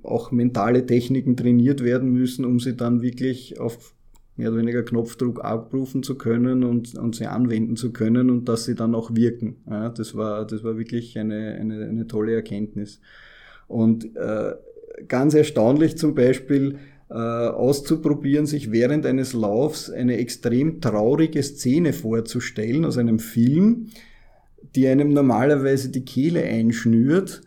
[0.03, 3.95] auch mentale Techniken trainiert werden müssen, um sie dann wirklich auf
[4.39, 8.63] mehr oder weniger Knopfdruck abrufen zu können und, und sie anwenden zu können und dass
[8.63, 9.57] sie dann auch wirken.
[9.69, 13.01] Ja, das, war, das war wirklich eine, eine, eine tolle Erkenntnis.
[13.67, 14.53] Und äh,
[15.09, 16.77] ganz erstaunlich zum Beispiel,
[17.09, 23.87] äh, auszuprobieren, sich während eines Laufs eine extrem traurige Szene vorzustellen aus einem Film,
[24.75, 27.41] die einem normalerweise die Kehle einschnürt,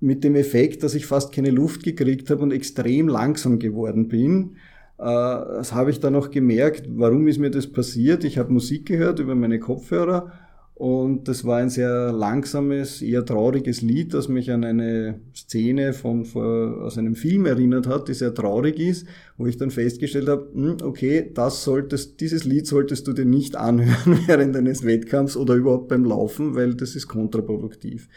[0.00, 4.56] mit dem Effekt, dass ich fast keine Luft gekriegt habe und extrem langsam geworden bin.
[4.98, 8.24] Äh, das habe ich dann auch gemerkt, warum ist mir das passiert.
[8.24, 10.32] Ich habe Musik gehört über meine Kopfhörer
[10.78, 16.24] und das war ein sehr langsames, eher trauriges Lied, das mich an eine Szene von,
[16.24, 19.04] von, aus einem Film erinnert hat, die sehr traurig ist,
[19.36, 23.56] wo ich dann festgestellt habe, hm, okay, das solltest, dieses Lied solltest du dir nicht
[23.56, 28.08] anhören während eines Wettkampfs oder überhaupt beim Laufen, weil das ist kontraproduktiv.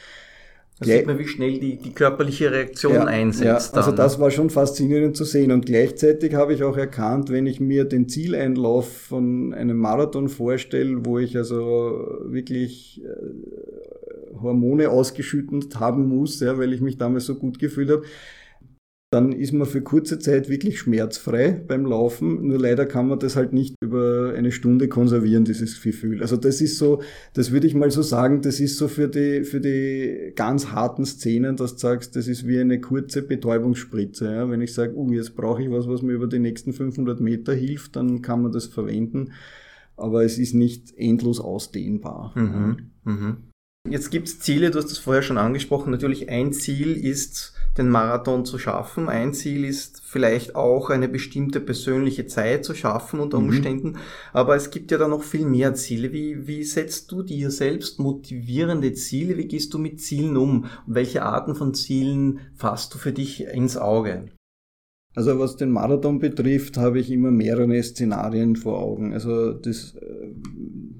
[0.82, 3.74] Da sieht man, wie schnell die, die körperliche Reaktion ja, einsetzt.
[3.74, 5.52] Ja, also das war schon faszinierend zu sehen.
[5.52, 11.06] Und gleichzeitig habe ich auch erkannt, wenn ich mir den Zieleinlauf von einem Marathon vorstelle,
[11.06, 17.36] wo ich also wirklich äh, Hormone ausgeschüttet haben muss, ja, weil ich mich damals so
[17.36, 18.04] gut gefühlt habe,
[19.13, 22.47] dann ist man für kurze Zeit wirklich schmerzfrei beim Laufen.
[22.47, 26.21] Nur leider kann man das halt nicht über eine Stunde konservieren, dieses Gefühl.
[26.21, 27.02] Also das ist so,
[27.34, 31.06] das würde ich mal so sagen, das ist so für die, für die ganz harten
[31.06, 34.32] Szenen, dass du sagst, das ist wie eine kurze Betäubungsspritze.
[34.32, 34.50] Ja?
[34.50, 37.54] Wenn ich sage, uh, jetzt brauche ich was, was mir über die nächsten 500 Meter
[37.54, 39.34] hilft, dann kann man das verwenden.
[39.97, 42.32] Aber es ist nicht endlos ausdehnbar.
[42.36, 42.91] Mhm.
[43.04, 43.38] Mhm.
[43.89, 45.91] Jetzt gibt's Ziele, du hast das vorher schon angesprochen.
[45.91, 49.08] Natürlich ein Ziel ist, den Marathon zu schaffen.
[49.08, 53.48] Ein Ziel ist vielleicht auch eine bestimmte persönliche Zeit zu schaffen unter mhm.
[53.48, 53.88] Umständen.
[53.90, 53.98] Mhm.
[54.34, 56.12] Aber es gibt ja da noch viel mehr Ziele.
[56.12, 59.38] Wie, wie setzt du dir selbst motivierende Ziele?
[59.38, 60.64] Wie gehst du mit Zielen um?
[60.86, 64.26] Und welche Arten von Zielen fasst du für dich ins Auge?
[65.14, 69.14] Also was den Marathon betrifft, habe ich immer mehrere Szenarien vor Augen.
[69.14, 70.34] Also das, äh,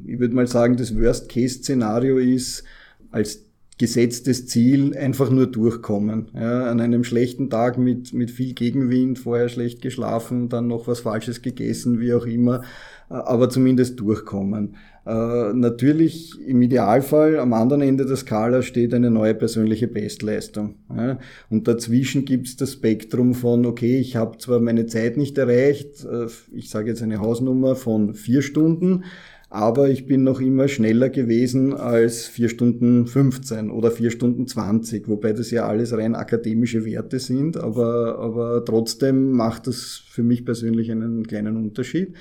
[0.06, 2.64] ich würde mal sagen, das Worst-Case-Szenario ist,
[3.10, 3.51] als
[3.82, 6.28] gesetztes Ziel einfach nur durchkommen.
[6.36, 11.00] Ja, an einem schlechten Tag mit, mit viel Gegenwind, vorher schlecht geschlafen, dann noch was
[11.00, 12.62] Falsches gegessen, wie auch immer,
[13.10, 14.76] äh, aber zumindest durchkommen.
[15.04, 20.76] Äh, natürlich im Idealfall am anderen Ende der Skala steht eine neue persönliche Bestleistung.
[20.96, 21.17] Ja,
[21.50, 26.06] und dazwischen gibt es das Spektrum von, okay, ich habe zwar meine Zeit nicht erreicht,
[26.06, 29.06] äh, ich sage jetzt eine Hausnummer von vier Stunden,
[29.54, 35.10] aber ich bin noch immer schneller gewesen als vier Stunden 15 oder vier Stunden 20,
[35.10, 40.46] wobei das ja alles rein akademische Werte sind, aber, aber trotzdem macht das für mich
[40.46, 42.16] persönlich einen kleinen Unterschied.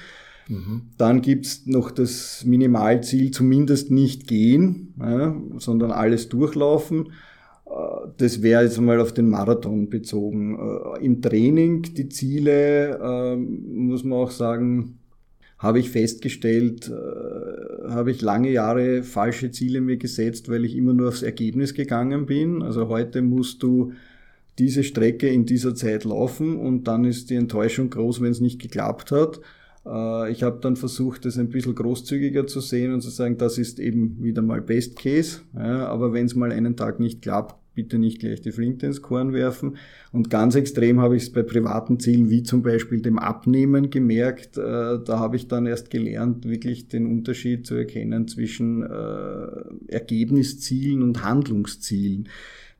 [0.49, 0.83] Mhm.
[0.99, 7.12] Dann gibt's noch das Minimalziel, zumindest nicht gehen, ja, sondern alles durchlaufen.
[7.66, 10.59] Äh, das wäre jetzt mal auf den Marathon bezogen.
[10.59, 15.00] Äh, Im Training, die Ziele, äh, muss man auch sagen,
[15.61, 20.94] habe ich festgestellt, äh, habe ich lange Jahre falsche Ziele mir gesetzt, weil ich immer
[20.94, 22.62] nur aufs Ergebnis gegangen bin.
[22.62, 23.92] Also heute musst du
[24.59, 28.59] diese Strecke in dieser Zeit laufen und dann ist die Enttäuschung groß, wenn es nicht
[28.59, 29.40] geklappt hat.
[29.85, 33.59] Äh, ich habe dann versucht, das ein bisschen großzügiger zu sehen und zu sagen, das
[33.59, 35.42] ist eben wieder mal Best Case.
[35.55, 39.03] Ja, aber wenn es mal einen Tag nicht klappt, bitte nicht gleich die Flinte ins
[39.03, 39.77] Korn werfen.
[40.13, 44.59] Und ganz extrem habe ich es bei privaten Zielen wie zum Beispiel dem Abnehmen gemerkt.
[44.59, 51.03] Äh, da habe ich dann erst gelernt, wirklich den Unterschied zu erkennen zwischen äh, Ergebniszielen
[51.03, 52.29] und Handlungszielen.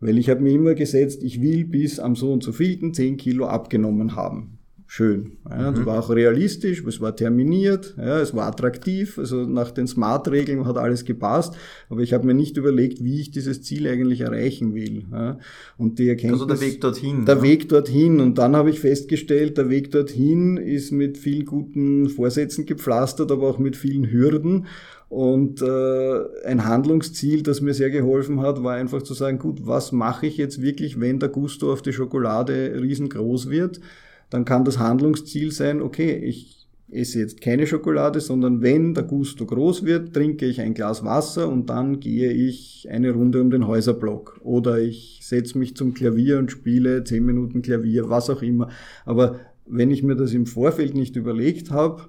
[0.01, 3.17] Weil ich habe mir immer gesetzt, ich will bis am so und so vielten 10
[3.17, 4.60] Kilo abgenommen haben
[4.91, 5.37] schön.
[5.49, 5.77] Ja, mhm.
[5.77, 10.67] Das war auch realistisch, es war terminiert, ja, es war attraktiv, also nach den Smart-Regeln
[10.67, 11.55] hat alles gepasst,
[11.89, 15.05] aber ich habe mir nicht überlegt, wie ich dieses Ziel eigentlich erreichen will.
[15.13, 15.39] Ja.
[15.79, 17.25] Und die Erkenntnis, also der Weg dorthin.
[17.25, 17.43] Der ja.
[17.43, 18.19] Weg dorthin.
[18.19, 23.49] Und dann habe ich festgestellt, der Weg dorthin ist mit vielen guten Vorsätzen gepflastert, aber
[23.49, 24.67] auch mit vielen Hürden.
[25.09, 29.93] Und äh, ein Handlungsziel, das mir sehr geholfen hat, war einfach zu sagen, gut, was
[29.93, 33.81] mache ich jetzt wirklich, wenn der Gusto auf die Schokolade riesengroß wird?
[34.31, 39.47] Dann kann das Handlungsziel sein, okay, ich esse jetzt keine Schokolade, sondern wenn der Gusto
[39.47, 43.67] groß wird, trinke ich ein Glas Wasser und dann gehe ich eine Runde um den
[43.67, 44.41] Häuserblock.
[44.43, 48.71] Oder ich setze mich zum Klavier und spiele zehn Minuten Klavier, was auch immer.
[49.05, 52.03] Aber wenn ich mir das im Vorfeld nicht überlegt habe,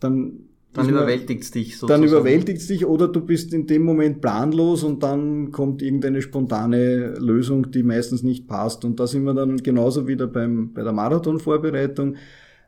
[0.00, 0.45] dann
[0.76, 2.02] dann überwältigt es dich sozusagen.
[2.02, 6.22] Dann überwältigt es dich oder du bist in dem Moment planlos und dann kommt irgendeine
[6.22, 8.84] spontane Lösung, die meistens nicht passt.
[8.84, 12.16] Und da sind wir dann genauso wieder beim, bei der Marathonvorbereitung.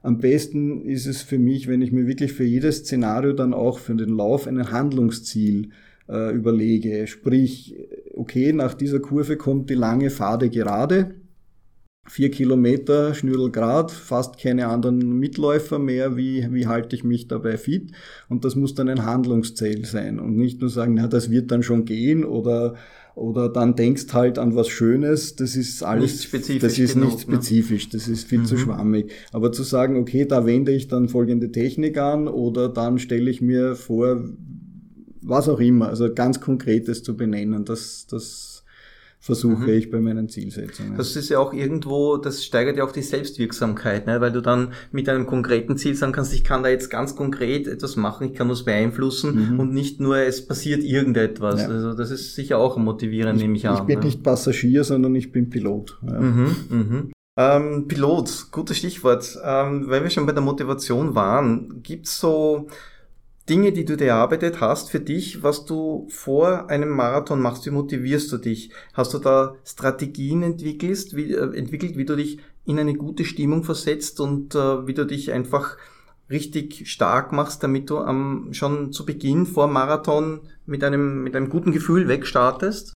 [0.02, 3.78] Am besten ist es für mich, wenn ich mir wirklich für jedes Szenario dann auch
[3.78, 5.70] für den Lauf ein Handlungsziel
[6.08, 7.06] äh, überlege.
[7.06, 7.76] Sprich,
[8.14, 11.14] okay, nach dieser Kurve kommt die lange Pfade gerade
[12.08, 17.92] vier Kilometer Schnürdelgrad, fast keine anderen Mitläufer mehr, wie, wie halte ich mich dabei fit?
[18.28, 21.62] Und das muss dann ein Handlungsziel sein und nicht nur sagen, na, das wird dann
[21.62, 22.74] schon gehen oder,
[23.14, 27.12] oder dann denkst halt an was Schönes, das ist alles, nicht spezifisch das ist genug,
[27.12, 27.34] nicht ne?
[27.34, 27.90] spezifisch, ne?
[27.92, 28.46] das ist viel mhm.
[28.46, 29.12] zu schwammig.
[29.32, 33.42] Aber zu sagen, okay, da wende ich dann folgende Technik an oder dann stelle ich
[33.42, 34.24] mir vor,
[35.20, 38.47] was auch immer, also ganz konkretes zu benennen, das, das
[39.20, 39.68] versuche mhm.
[39.68, 40.96] ich bei meinen Zielsetzungen.
[40.96, 44.20] Das ist ja auch irgendwo, das steigert ja auch die Selbstwirksamkeit, ne?
[44.20, 47.66] weil du dann mit einem konkreten Ziel sagen kannst, ich kann da jetzt ganz konkret
[47.66, 49.60] etwas machen, ich kann das beeinflussen mhm.
[49.60, 51.62] und nicht nur es passiert irgendetwas.
[51.62, 51.68] Ja.
[51.68, 53.74] Also das ist sicher auch motivierend, nehme ich an.
[53.76, 54.04] Ich bin ne?
[54.04, 55.98] nicht Passagier, sondern ich bin Pilot.
[56.06, 56.20] Ja.
[56.20, 57.12] Mhm, mhm.
[57.36, 59.38] Ähm, Pilot, gutes Stichwort.
[59.44, 62.68] Ähm, weil wir schon bei der Motivation waren, gibt's so
[63.48, 67.70] Dinge, die du dir erarbeitet hast für dich, was du vor einem Marathon machst, wie
[67.70, 68.70] motivierst du dich?
[68.92, 73.64] Hast du da Strategien entwickelt, wie, äh, entwickelt, wie du dich in eine gute Stimmung
[73.64, 75.78] versetzt und äh, wie du dich einfach
[76.30, 81.48] richtig stark machst, damit du am, schon zu Beginn vor Marathon mit einem, mit einem
[81.48, 82.92] guten Gefühl wegstartest?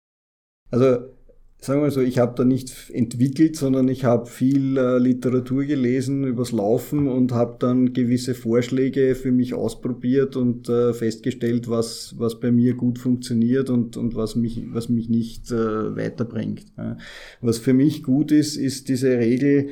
[0.71, 1.15] Also
[1.61, 6.25] sagen wir so, ich habe da nichts entwickelt, sondern ich habe viel äh, Literatur gelesen
[6.25, 12.41] übers Laufen und habe dann gewisse Vorschläge für mich ausprobiert und äh, festgestellt, was, was
[12.41, 16.67] bei mir gut funktioniert und, und was, mich, was mich nicht äh, weiterbringt.
[17.41, 19.69] Was für mich gut ist, ist diese Regel,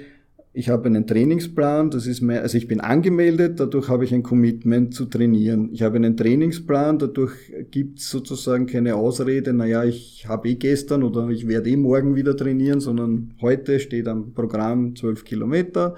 [0.53, 4.23] ich habe einen Trainingsplan, das ist mehr, also ich bin angemeldet, dadurch habe ich ein
[4.23, 5.71] Commitment zu trainieren.
[5.73, 7.33] Ich habe einen Trainingsplan, dadurch
[7.71, 12.17] gibt es sozusagen keine Ausrede, naja, ich habe eh gestern oder ich werde eh morgen
[12.17, 15.95] wieder trainieren, sondern heute steht am Programm 12 Kilometer.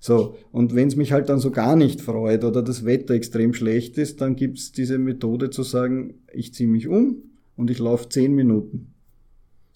[0.00, 3.54] So, und wenn es mich halt dann so gar nicht freut oder das Wetter extrem
[3.54, 7.22] schlecht ist, dann gibt es diese Methode zu sagen, ich ziehe mich um
[7.56, 8.93] und ich laufe 10 Minuten.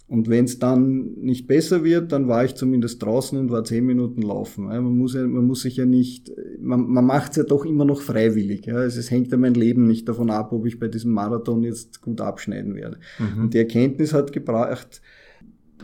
[0.09, 3.85] Und wenn es dann nicht besser wird, dann war ich zumindest draußen und war zehn
[3.85, 4.65] Minuten laufen.
[4.65, 7.85] Man muss, ja, man muss sich ja nicht, man, man macht es ja doch immer
[7.85, 8.65] noch freiwillig.
[8.65, 8.77] Ja.
[8.77, 12.01] Also es hängt ja mein Leben nicht davon ab, ob ich bei diesem Marathon jetzt
[12.01, 12.99] gut abschneiden werde.
[13.19, 13.43] Mhm.
[13.43, 15.03] Und die Erkenntnis hat gebracht,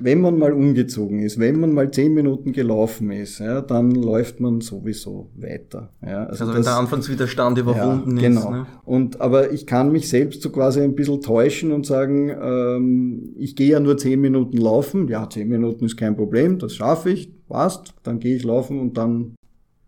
[0.01, 4.41] wenn man mal umgezogen ist, wenn man mal zehn Minuten gelaufen ist, ja, dann läuft
[4.41, 5.91] man sowieso weiter.
[6.03, 6.25] Ja.
[6.25, 8.41] Also, also wenn der Anfangswiderstand überwunden ja, genau.
[8.41, 8.51] ist.
[8.51, 8.67] Ne?
[8.85, 13.57] Und aber ich kann mich selbst so quasi ein bisschen täuschen und sagen, ähm, ich
[13.57, 15.09] gehe ja nur zehn Minuten laufen.
[15.09, 17.95] Ja, zehn Minuten ist kein Problem, das schaffe ich, passt.
[18.03, 19.35] Dann gehe ich laufen und dann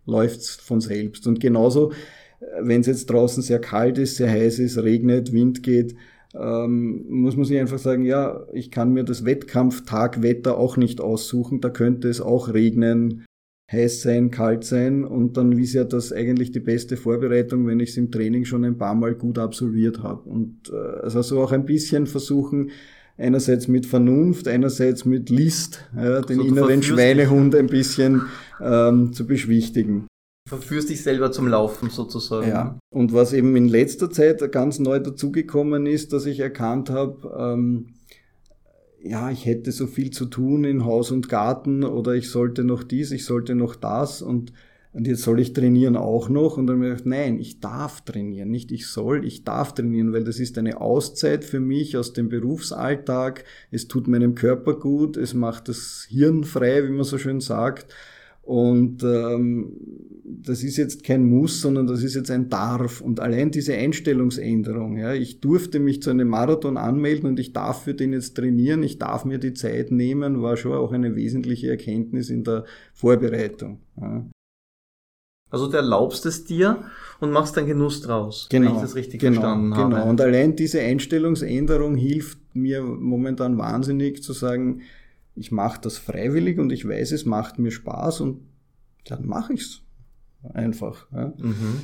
[0.06, 1.26] läuft's von selbst.
[1.26, 1.90] Und genauso,
[2.40, 5.96] äh, wenn es jetzt draußen sehr kalt ist, sehr heiß ist, regnet, Wind geht,
[6.38, 11.60] ähm, muss man sich einfach sagen, ja, ich kann mir das Wettkampftagwetter auch nicht aussuchen,
[11.60, 13.24] da könnte es auch regnen,
[13.70, 17.90] heiß sein, kalt sein und dann ist ja das eigentlich die beste Vorbereitung, wenn ich
[17.90, 20.28] es im Training schon ein paar Mal gut absolviert habe.
[20.28, 22.70] Und äh, also so auch ein bisschen versuchen,
[23.18, 28.22] einerseits mit Vernunft, einerseits mit List, ja, den so inneren Schweinehund ein bisschen
[28.60, 30.06] ähm, zu beschwichtigen.
[30.46, 32.48] Verführst dich selber zum Laufen sozusagen.
[32.48, 32.78] Ja.
[32.88, 37.88] Und was eben in letzter Zeit ganz neu dazugekommen ist, dass ich erkannt habe, ähm,
[39.02, 42.82] ja, ich hätte so viel zu tun in Haus und Garten oder ich sollte noch
[42.82, 44.52] dies, ich sollte noch das und,
[44.92, 46.56] und jetzt soll ich trainieren auch noch.
[46.56, 50.12] Und dann habe ich gedacht, nein, ich darf trainieren, nicht ich soll, ich darf trainieren,
[50.12, 53.44] weil das ist eine Auszeit für mich aus dem Berufsalltag.
[53.70, 57.92] Es tut meinem Körper gut, es macht das Hirn frei, wie man so schön sagt.
[58.46, 59.72] Und ähm,
[60.24, 63.00] das ist jetzt kein Muss, sondern das ist jetzt ein Darf.
[63.00, 67.82] Und allein diese Einstellungsänderung, ja, ich durfte mich zu einem Marathon anmelden und ich darf
[67.82, 71.70] für den jetzt trainieren, ich darf mir die Zeit nehmen, war schon auch eine wesentliche
[71.70, 73.80] Erkenntnis in der Vorbereitung.
[74.00, 74.24] Ja.
[75.50, 76.84] Also du erlaubst es dir
[77.18, 79.82] und machst einen Genuss draus, genau, wenn ich das richtig genau, verstanden genau.
[79.82, 79.94] habe.
[79.94, 84.82] Genau, und allein diese Einstellungsänderung hilft mir momentan wahnsinnig zu sagen,
[85.36, 88.40] ich mache das freiwillig und ich weiß, es macht mir Spaß und
[89.04, 89.82] dann mache ich's
[90.54, 91.06] einfach.
[91.12, 91.32] Ja.
[91.36, 91.82] Mhm.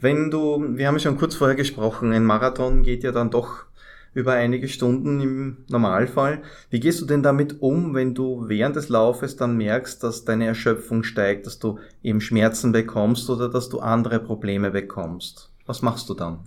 [0.00, 3.66] Wenn du, wir haben schon kurz vorher gesprochen, ein Marathon geht ja dann doch
[4.14, 6.42] über einige Stunden im Normalfall.
[6.70, 10.46] Wie gehst du denn damit um, wenn du während des Laufes dann merkst, dass deine
[10.46, 15.50] Erschöpfung steigt, dass du eben Schmerzen bekommst oder dass du andere Probleme bekommst?
[15.64, 16.40] Was machst du dann?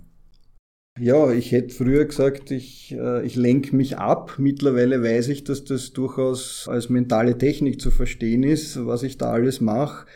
[0.98, 4.36] Ja, ich hätte früher gesagt, ich, äh, ich lenke mich ab.
[4.38, 9.30] Mittlerweile weiß ich, dass das durchaus als mentale Technik zu verstehen ist, was ich da
[9.30, 10.06] alles mache.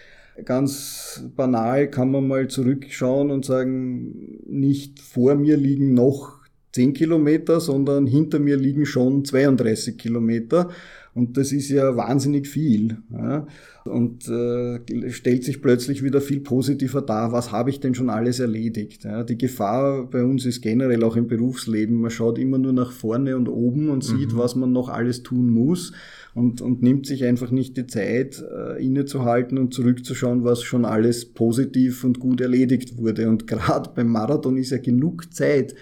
[0.44, 6.38] Ganz banal kann man mal zurückschauen und sagen, nicht vor mir liegen noch
[6.72, 10.70] 10 Kilometer, sondern hinter mir liegen schon 32 Kilometer.
[11.14, 12.98] Und das ist ja wahnsinnig viel.
[13.10, 13.46] Ja?
[13.84, 17.32] Und äh, stellt sich plötzlich wieder viel positiver dar.
[17.32, 19.04] Was habe ich denn schon alles erledigt?
[19.04, 19.24] Ja?
[19.24, 22.00] Die Gefahr bei uns ist generell auch im Berufsleben.
[22.00, 24.38] Man schaut immer nur nach vorne und oben und sieht, mhm.
[24.38, 25.92] was man noch alles tun muss
[26.34, 31.24] und, und nimmt sich einfach nicht die Zeit, äh, innezuhalten und zurückzuschauen, was schon alles
[31.24, 33.28] positiv und gut erledigt wurde.
[33.28, 35.74] Und gerade beim Marathon ist ja genug Zeit,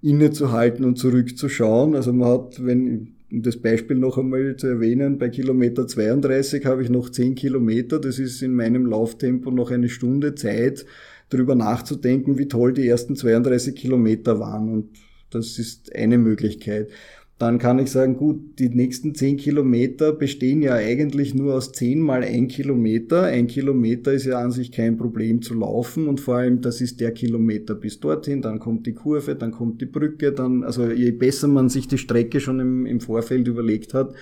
[0.00, 1.94] innezuhalten und zurückzuschauen.
[1.94, 6.82] Also man hat, wenn um das Beispiel noch einmal zu erwähnen, bei Kilometer 32 habe
[6.82, 7.98] ich noch 10 Kilometer.
[7.98, 10.84] Das ist in meinem Lauftempo noch eine Stunde Zeit,
[11.30, 14.68] darüber nachzudenken, wie toll die ersten 32 Kilometer waren.
[14.68, 14.90] Und
[15.30, 16.90] das ist eine Möglichkeit
[17.38, 22.00] dann kann ich sagen, gut, die nächsten zehn Kilometer bestehen ja eigentlich nur aus zehn
[22.00, 23.24] mal ein Kilometer.
[23.24, 27.00] Ein Kilometer ist ja an sich kein Problem zu laufen und vor allem, das ist
[27.00, 31.10] der Kilometer bis dorthin, dann kommt die Kurve, dann kommt die Brücke, dann, also je
[31.10, 34.14] besser man sich die Strecke schon im, im Vorfeld überlegt hat,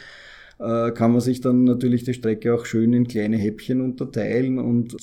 [0.59, 4.97] äh, kann man sich dann natürlich die Strecke auch schön in kleine Häppchen unterteilen und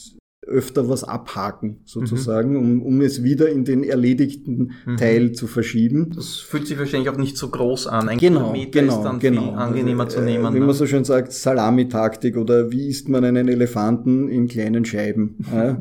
[0.47, 2.57] öfter was abhaken, sozusagen, mhm.
[2.57, 4.97] um, um es wieder in den erledigten mhm.
[4.97, 6.11] Teil zu verschieben.
[6.15, 8.09] Das fühlt sich wahrscheinlich auch nicht so groß an.
[8.09, 9.51] Ein genau, Kilometer genau, ist dann genau.
[9.51, 10.53] angenehmer also, zu nehmen.
[10.53, 10.65] Wie ne?
[10.65, 15.35] man so schön sagt, Salamitaktik oder wie isst man einen Elefanten in kleinen Scheiben.
[15.53, 15.71] ja.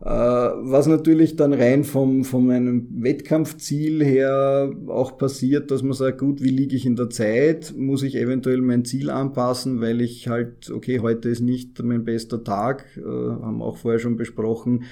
[0.00, 6.18] äh, was natürlich dann rein vom, von meinem Wettkampfziel her auch passiert, dass man sagt,
[6.18, 7.74] gut, wie liege ich in der Zeit?
[7.76, 12.44] Muss ich eventuell mein Ziel anpassen, weil ich halt, okay, heute ist nicht mein bester
[12.44, 14.84] Tag, äh, haben auch vorher schon besprochen.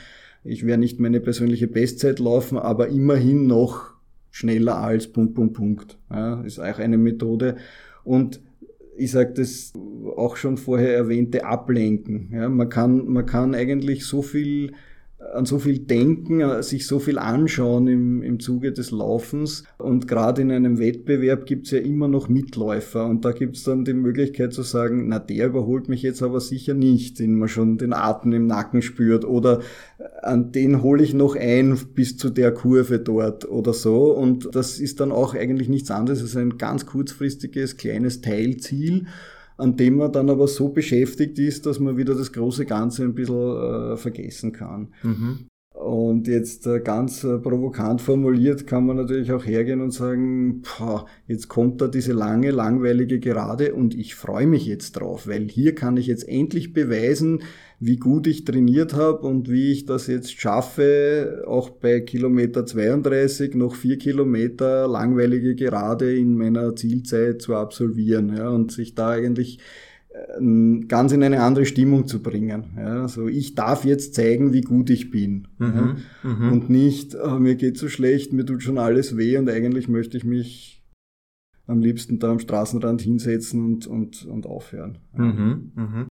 [0.43, 3.95] Ich werde nicht meine persönliche Bestzeit laufen, aber immerhin noch
[4.31, 5.99] schneller als Punkt, Punkt, Punkt.
[6.11, 7.57] Ja, ist auch eine Methode.
[8.03, 8.41] Und
[8.97, 9.73] ich sage das
[10.17, 12.31] auch schon vorher erwähnte Ablenken.
[12.33, 14.73] Ja, man, kann, man kann eigentlich so viel
[15.33, 19.65] an so viel denken, äh, sich so viel anschauen im, im Zuge des Laufens.
[19.79, 23.07] Und gerade in einem Wettbewerb gibt's ja immer noch Mitläufer.
[23.07, 26.75] Und da gibt's dann die Möglichkeit zu sagen, na, der überholt mich jetzt aber sicher
[26.75, 29.25] nicht, den man schon den Atem im Nacken spürt.
[29.25, 29.61] Oder
[29.99, 34.13] äh, an den hole ich noch ein bis zu der Kurve dort oder so.
[34.13, 39.07] Und das ist dann auch eigentlich nichts anderes als ein ganz kurzfristiges, kleines Teilziel
[39.57, 43.15] an dem man dann aber so beschäftigt ist, dass man wieder das große Ganze ein
[43.15, 44.89] bisschen äh, vergessen kann.
[45.03, 45.47] Mhm.
[45.75, 51.07] Und jetzt äh, ganz äh, provokant formuliert kann man natürlich auch hergehen und sagen, boah,
[51.27, 55.75] jetzt kommt da diese lange, langweilige Gerade und ich freue mich jetzt drauf, weil hier
[55.75, 57.43] kann ich jetzt endlich beweisen,
[57.85, 63.55] wie gut ich trainiert habe und wie ich das jetzt schaffe, auch bei Kilometer 32
[63.55, 69.59] noch vier Kilometer langweilige Gerade in meiner Zielzeit zu absolvieren ja, und sich da eigentlich
[70.11, 72.73] äh, ganz in eine andere Stimmung zu bringen.
[72.79, 75.49] Ja, also ich darf jetzt zeigen, wie gut ich bin.
[75.59, 76.53] Mhm, ja, mhm.
[76.53, 80.17] Und nicht, oh, mir geht so schlecht, mir tut schon alles weh und eigentlich möchte
[80.17, 80.83] ich mich
[81.67, 84.99] am liebsten da am Straßenrand hinsetzen und, und, und aufhören.
[85.15, 86.07] Mhm, mh.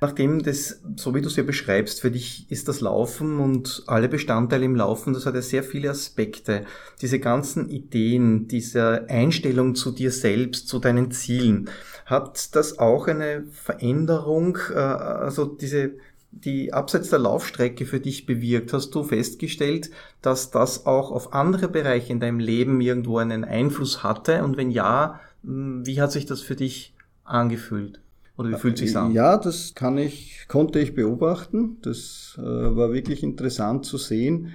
[0.00, 4.08] Nachdem das, so wie du es ja beschreibst, für dich ist das Laufen und alle
[4.08, 6.64] Bestandteile im Laufen, das hat ja sehr viele Aspekte.
[7.00, 11.70] Diese ganzen Ideen, diese Einstellung zu dir selbst, zu deinen Zielen,
[12.04, 15.92] hat das auch eine Veränderung, äh, also diese
[16.30, 18.72] die abseits der Laufstrecke für dich bewirkt?
[18.72, 19.90] Hast du festgestellt,
[20.22, 24.44] dass das auch auf andere Bereiche in deinem Leben irgendwo einen Einfluss hatte?
[24.44, 26.94] Und wenn ja, wie hat sich das für dich
[27.24, 28.00] angefühlt?
[28.36, 29.12] Oder wie fühlt sich an?
[29.12, 31.78] Ja, das kann ich, konnte ich beobachten.
[31.82, 34.52] Das äh, war wirklich interessant zu sehen.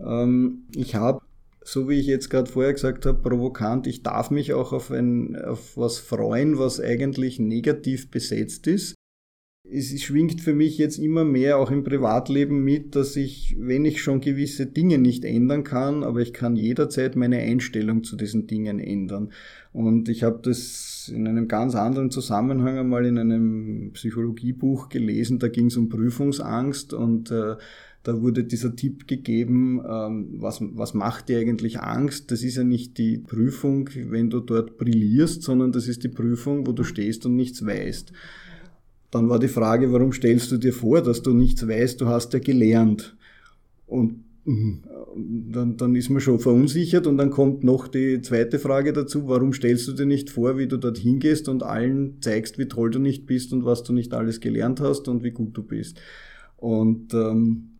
[0.00, 1.20] Ähm, ich habe,
[1.62, 5.36] so wie ich jetzt gerade vorher gesagt habe, provokant, ich darf mich auch auf, ein,
[5.36, 8.94] auf was freuen, was eigentlich negativ besetzt ist
[9.72, 14.02] es schwingt für mich jetzt immer mehr auch im Privatleben mit, dass ich, wenn ich
[14.02, 18.78] schon gewisse Dinge nicht ändern kann, aber ich kann jederzeit meine Einstellung zu diesen Dingen
[18.78, 19.30] ändern.
[19.72, 25.48] Und ich habe das in einem ganz anderen Zusammenhang einmal in einem Psychologiebuch gelesen, da
[25.48, 27.56] ging es um Prüfungsangst und äh,
[28.02, 32.32] da wurde dieser Tipp gegeben, ähm, was, was macht dir eigentlich Angst?
[32.32, 36.66] Das ist ja nicht die Prüfung, wenn du dort brillierst, sondern das ist die Prüfung,
[36.66, 38.12] wo du stehst und nichts weißt.
[39.12, 42.32] Dann war die Frage, warum stellst du dir vor, dass du nichts weißt, du hast
[42.32, 43.14] ja gelernt.
[43.86, 44.82] Und mhm,
[45.52, 49.52] dann, dann ist man schon verunsichert und dann kommt noch die zweite Frage dazu, warum
[49.52, 52.98] stellst du dir nicht vor, wie du dorthin gehst und allen zeigst, wie toll du
[52.98, 56.00] nicht bist und was du nicht alles gelernt hast und wie gut du bist.
[56.56, 57.72] Und ähm,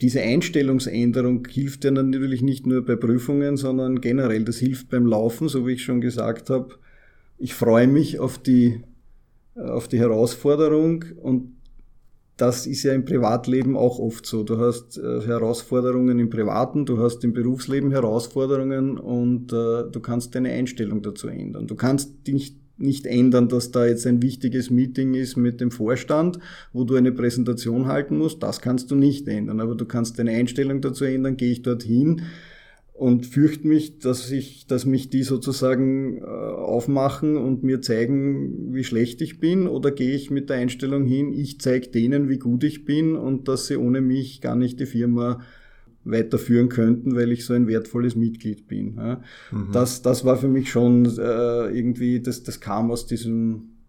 [0.00, 4.44] diese Einstellungsänderung hilft ja natürlich nicht nur bei Prüfungen, sondern generell.
[4.44, 6.74] Das hilft beim Laufen, so wie ich schon gesagt habe.
[7.36, 8.80] Ich freue mich auf die
[9.54, 11.56] auf die Herausforderung und
[12.40, 14.42] das ist ja im Privatleben auch oft so.
[14.42, 20.34] Du hast äh, Herausforderungen im Privaten, du hast im Berufsleben Herausforderungen und äh, du kannst
[20.34, 21.66] deine Einstellung dazu ändern.
[21.66, 26.38] Du kannst dich nicht ändern, dass da jetzt ein wichtiges Meeting ist mit dem Vorstand,
[26.72, 28.42] wo du eine Präsentation halten musst.
[28.42, 31.36] Das kannst du nicht ändern, aber du kannst deine Einstellung dazu ändern.
[31.36, 32.22] Gehe ich dorthin
[33.00, 38.84] und fürchte mich, dass ich, dass mich die sozusagen äh, aufmachen und mir zeigen, wie
[38.84, 42.62] schlecht ich bin, oder gehe ich mit der Einstellung hin, ich zeige denen, wie gut
[42.62, 45.40] ich bin und dass sie ohne mich gar nicht die Firma
[46.04, 48.96] weiterführen könnten, weil ich so ein wertvolles Mitglied bin.
[49.50, 49.68] Mhm.
[49.72, 53.79] Das, das war für mich schon äh, irgendwie, das, das kam aus diesem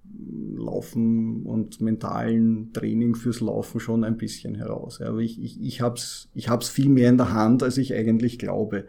[0.56, 5.00] Laufen und mentalen Training fürs Laufen schon ein bisschen heraus.
[5.00, 7.78] Ja, aber ich, ich, ich habe es ich hab's viel mehr in der Hand, als
[7.78, 8.86] ich eigentlich glaube.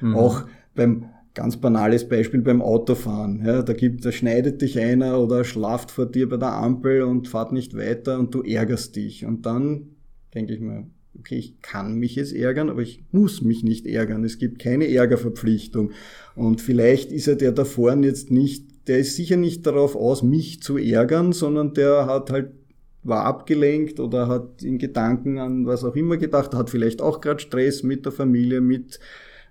[0.00, 0.14] Mhm.
[0.14, 3.44] Auch beim ganz banales Beispiel beim Autofahren.
[3.44, 7.28] Ja, da, gibt, da schneidet dich einer oder schlaft vor dir bei der Ampel und
[7.28, 9.24] fahrt nicht weiter und du ärgerst dich.
[9.24, 9.96] Und dann
[10.34, 10.86] denke ich mir,
[11.18, 14.24] okay, ich kann mich jetzt ärgern, aber ich muss mich nicht ärgern.
[14.24, 15.90] Es gibt keine Ärgerverpflichtung.
[16.34, 20.22] Und vielleicht ist er der da vorne jetzt nicht der ist sicher nicht darauf aus,
[20.22, 22.52] mich zu ärgern, sondern der hat halt
[23.04, 27.40] war abgelenkt oder hat in Gedanken an was auch immer gedacht, hat vielleicht auch gerade
[27.40, 28.98] Stress mit der Familie, mit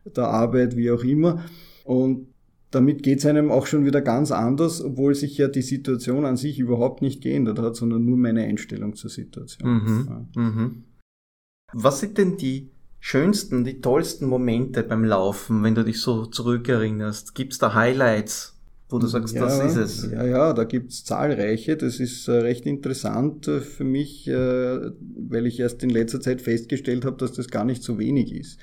[0.05, 1.45] der Arbeit, wie auch immer.
[1.83, 2.27] Und
[2.71, 6.37] damit geht es einem auch schon wieder ganz anders, obwohl sich ja die Situation an
[6.37, 9.69] sich überhaupt nicht geändert hat, sondern nur meine Einstellung zur Situation.
[10.35, 10.83] Mhm, mhm.
[11.73, 17.35] Was sind denn die schönsten, die tollsten Momente beim Laufen, wenn du dich so zurückerinnerst?
[17.35, 18.52] Gibt es da Highlights?
[18.93, 20.11] Wo du sagst, ja, das ist es.
[20.11, 21.75] Ja, ja, da gibt's zahlreiche.
[21.75, 24.91] Das ist äh, recht interessant äh, für mich, äh,
[25.29, 28.59] weil ich erst in letzter Zeit festgestellt habe, dass das gar nicht so wenig ist.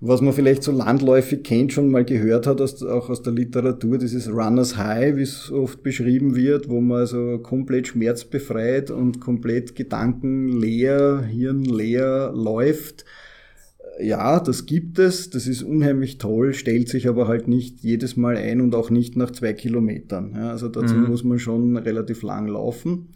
[0.00, 4.28] Was man vielleicht so landläufig kennt, schon mal gehört hat, auch aus der Literatur, dieses
[4.28, 11.22] Runners High, wie es oft beschrieben wird, wo man also komplett schmerzbefreit und komplett gedankenleer,
[11.22, 13.06] hirnleer läuft
[14.00, 18.36] ja, das gibt es, das ist unheimlich toll, stellt sich aber halt nicht jedes Mal
[18.36, 20.32] ein und auch nicht nach zwei Kilometern.
[20.34, 21.08] Ja, also dazu mhm.
[21.08, 23.08] muss man schon relativ lang laufen.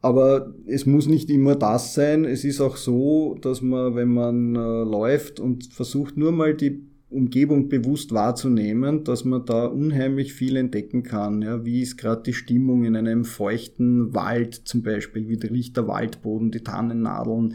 [0.00, 2.24] Aber es muss nicht immer das sein.
[2.24, 6.82] Es ist auch so, dass man, wenn man äh, läuft und versucht nur mal die
[7.08, 11.42] Umgebung bewusst wahrzunehmen, dass man da unheimlich viel entdecken kann.
[11.42, 15.86] Ja, wie ist gerade die Stimmung in einem feuchten Wald zum Beispiel, wie riecht der
[15.86, 17.54] Waldboden, die Tannennadeln,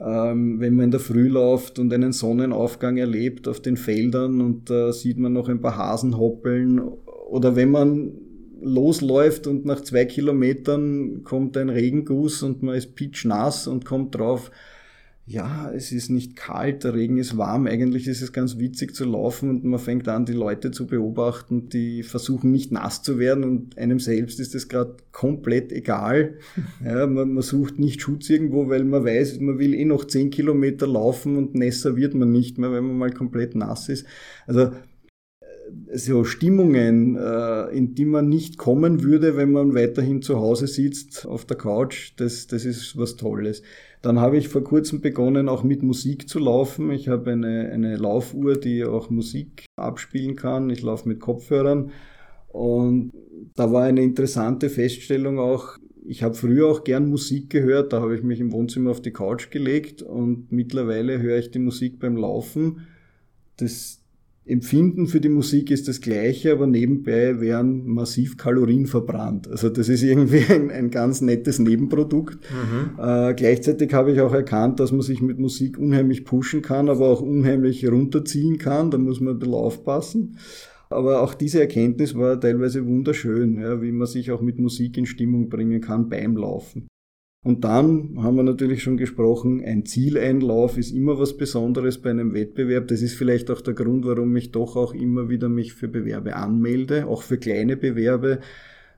[0.00, 4.68] ähm, wenn man in der Früh läuft und einen Sonnenaufgang erlebt auf den Feldern und
[4.70, 6.80] da äh, sieht man noch ein paar Hasen hoppeln
[7.28, 8.12] oder wenn man
[8.60, 14.50] losläuft und nach zwei Kilometern kommt ein Regenguss und man ist pitschnass und kommt drauf,
[15.28, 19.04] ja, es ist nicht kalt, der Regen ist warm, eigentlich ist es ganz witzig zu
[19.04, 23.42] laufen und man fängt an, die Leute zu beobachten, die versuchen nicht nass zu werden
[23.42, 26.38] und einem selbst ist es gerade komplett egal.
[26.84, 30.30] Ja, man, man, sucht nicht Schutz irgendwo, weil man weiß, man will eh noch zehn
[30.30, 34.06] Kilometer laufen und nässer wird man nicht mehr, wenn man mal komplett nass ist.
[34.46, 34.70] Also
[35.92, 41.26] so Stimmungen, äh, in die man nicht kommen würde, wenn man weiterhin zu Hause sitzt
[41.26, 43.62] auf der Couch, das, das ist was Tolles.
[44.02, 46.90] Dann habe ich vor kurzem begonnen, auch mit Musik zu laufen.
[46.90, 50.70] Ich habe eine, eine Laufuhr, die auch Musik abspielen kann.
[50.70, 51.90] Ich laufe mit Kopfhörern.
[52.48, 53.12] Und
[53.54, 55.76] da war eine interessante Feststellung auch,
[56.08, 59.12] ich habe früher auch gern Musik gehört, da habe ich mich im Wohnzimmer auf die
[59.12, 62.86] Couch gelegt und mittlerweile höre ich die Musik beim Laufen.
[63.56, 64.05] Das
[64.48, 69.48] Empfinden für die Musik ist das gleiche, aber nebenbei werden massiv Kalorien verbrannt.
[69.48, 72.38] Also das ist irgendwie ein, ein ganz nettes Nebenprodukt.
[72.50, 72.98] Mhm.
[73.02, 77.08] Äh, gleichzeitig habe ich auch erkannt, dass man sich mit Musik unheimlich pushen kann, aber
[77.08, 78.92] auch unheimlich runterziehen kann.
[78.92, 80.38] Da muss man ein bisschen aufpassen.
[80.90, 85.06] Aber auch diese Erkenntnis war teilweise wunderschön, ja, wie man sich auch mit Musik in
[85.06, 86.86] Stimmung bringen kann beim Laufen.
[87.46, 92.34] Und dann haben wir natürlich schon gesprochen, ein Zieleinlauf ist immer was Besonderes bei einem
[92.34, 92.88] Wettbewerb.
[92.88, 96.34] Das ist vielleicht auch der Grund, warum ich doch auch immer wieder mich für Bewerbe
[96.34, 98.40] anmelde, auch für kleine Bewerbe.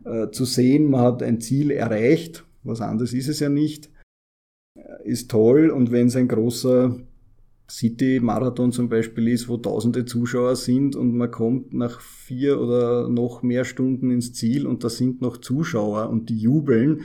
[0.03, 3.91] Äh, zu sehen, man hat ein Ziel erreicht, was anderes ist es ja nicht,
[4.77, 5.69] äh, ist toll.
[5.69, 6.97] Und wenn es ein großer
[7.71, 13.43] City-Marathon zum Beispiel ist, wo tausende Zuschauer sind und man kommt nach vier oder noch
[13.43, 17.03] mehr Stunden ins Ziel und da sind noch Zuschauer und die jubeln,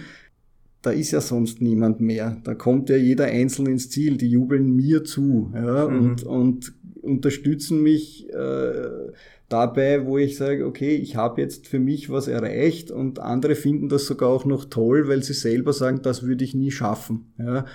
[0.84, 2.38] da ist ja sonst niemand mehr.
[2.44, 5.98] Da kommt ja jeder einzeln ins Ziel, die jubeln mir zu ja, mhm.
[5.98, 9.12] und, und unterstützen mich äh,
[9.50, 13.90] dabei, wo ich sage, okay, ich habe jetzt für mich was erreicht und andere finden
[13.90, 17.34] das sogar auch noch toll, weil sie selber sagen, das würde ich nie schaffen.
[17.38, 17.66] Ja.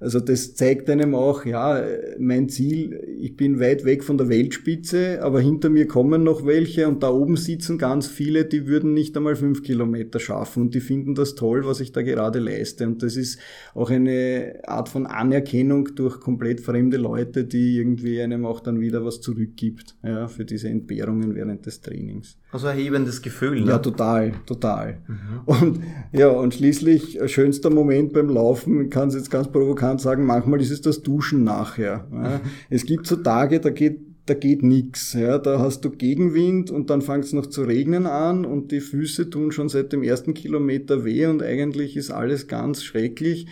[0.00, 1.82] Also das zeigt einem auch, ja,
[2.18, 6.88] mein Ziel, ich bin weit weg von der Weltspitze, aber hinter mir kommen noch welche
[6.88, 10.80] und da oben sitzen ganz viele, die würden nicht einmal fünf Kilometer schaffen und die
[10.80, 12.86] finden das toll, was ich da gerade leiste.
[12.86, 13.38] Und das ist
[13.74, 19.04] auch eine Art von Anerkennung durch komplett fremde Leute, die irgendwie einem auch dann wieder
[19.04, 20.68] was zurückgibt, ja, für diese
[21.14, 22.36] Entbehrungen während des Trainings.
[22.52, 23.68] Also erhebendes Gefühl, ne?
[23.68, 24.98] Ja, total, total.
[25.06, 25.40] Mhm.
[25.46, 25.80] Und
[26.12, 30.60] ja, und schließlich, schönster Moment beim Laufen, ich kann es jetzt ganz provokant sagen, manchmal
[30.60, 32.06] ist es das Duschen nachher.
[32.12, 32.40] Ja.
[32.70, 35.12] Es gibt so Tage, da geht da geht nix.
[35.12, 38.80] Ja, da hast du Gegenwind und dann fängt es noch zu regnen an und die
[38.80, 43.46] Füße tun schon seit dem ersten Kilometer weh und eigentlich ist alles ganz schrecklich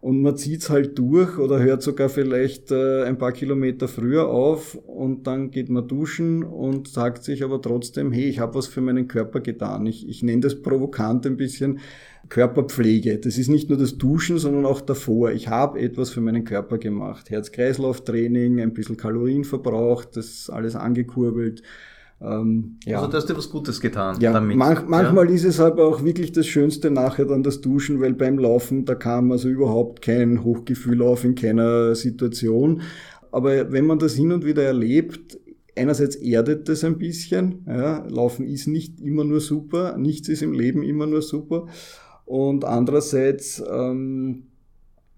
[0.00, 4.74] und man zieht's halt durch oder hört sogar vielleicht äh, ein paar Kilometer früher auf
[4.74, 8.80] und dann geht man duschen und sagt sich aber trotzdem, hey, ich habe was für
[8.80, 9.84] meinen Körper getan.
[9.84, 11.80] Ich, ich nenne das provokant ein bisschen
[12.30, 13.18] Körperpflege.
[13.18, 15.32] Das ist nicht nur das Duschen, sondern auch davor.
[15.32, 17.28] Ich habe etwas für meinen Körper gemacht.
[17.28, 21.62] Herz-Kreislauf-Training, ein bisschen Kalorien verbraucht, das alles angekurbelt
[22.22, 22.98] ähm, ja.
[22.98, 24.56] Also da hast du was Gutes getan ja, damit.
[24.56, 25.34] Manch, manchmal ja.
[25.34, 28.94] ist es aber auch wirklich das Schönste nachher dann das Duschen, weil beim Laufen, da
[28.94, 32.82] kam also überhaupt kein Hochgefühl auf in keiner Situation.
[33.32, 35.38] Aber wenn man das hin und wieder erlebt,
[35.76, 37.64] einerseits erdet das ein bisschen.
[37.66, 41.68] Ja, Laufen ist nicht immer nur super, nichts ist im Leben immer nur super.
[42.26, 44.49] Und andererseits ähm,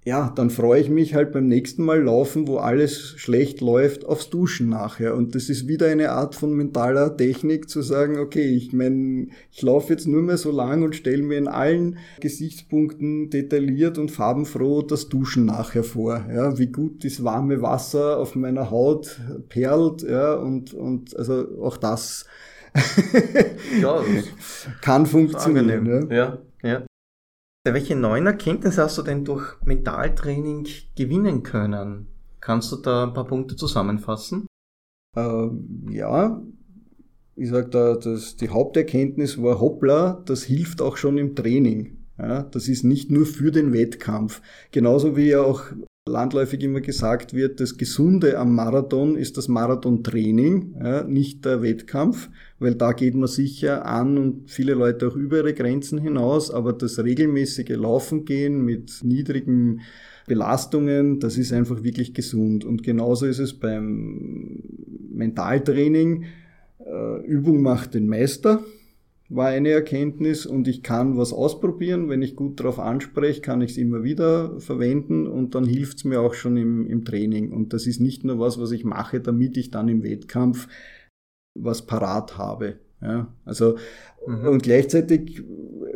[0.05, 4.31] ja, dann freue ich mich halt beim nächsten Mal laufen, wo alles schlecht läuft, aufs
[4.31, 5.15] Duschen nachher.
[5.15, 9.63] Und das ist wieder eine Art von mentaler Technik zu sagen, okay, ich meine, ich
[9.63, 14.83] laufe jetzt nur mehr so lang und stelle mir in allen Gesichtspunkten detailliert und farbenfroh
[14.83, 16.27] das Duschen nachher vor.
[16.35, 21.77] Ja, wie gut das warme Wasser auf meiner Haut perlt, ja, und, und also auch
[21.77, 22.27] das
[23.81, 24.03] ja,
[24.81, 26.09] kann funktionieren.
[26.11, 26.17] Ja.
[26.17, 26.83] ja, ja.
[27.65, 32.09] Welche neuen Erkenntnisse hast du denn durch Mentaltraining gewinnen können?
[32.41, 34.49] Kannst du da ein paar Punkte zusammenfassen?
[35.17, 35.49] Äh,
[35.91, 36.43] ja,
[37.37, 41.99] ich sag da, dass die Haupterkenntnis war, hoppla, das hilft auch schon im Training.
[42.19, 44.43] Ja, das ist nicht nur für den Wettkampf.
[44.73, 45.63] Genauso wie ja auch
[46.09, 52.29] landläufig immer gesagt wird, das Gesunde am Marathon ist das Marathontraining, ja, nicht der Wettkampf,
[52.63, 56.73] weil da geht man sicher an und viele Leute auch über ihre Grenzen hinaus, aber
[56.73, 59.81] das regelmäßige Laufen gehen mit niedrigen
[60.27, 62.65] Belastungen, das ist einfach wirklich gesund.
[62.65, 64.63] Und genauso ist es beim
[65.13, 66.25] Mentaltraining.
[66.87, 68.63] Äh, Übung macht den Meister
[69.35, 72.09] war eine Erkenntnis und ich kann was ausprobieren.
[72.11, 76.05] Wenn ich gut darauf anspreche, kann ich es immer wieder verwenden und dann hilft es
[76.05, 77.51] mir auch schon im, im Training.
[77.51, 80.69] Und das ist nicht nur was, was ich mache, damit ich dann im Wettkampf
[81.55, 82.77] was parat habe.
[83.01, 83.77] Ja, also
[84.27, 84.49] mhm.
[84.49, 85.43] und gleichzeitig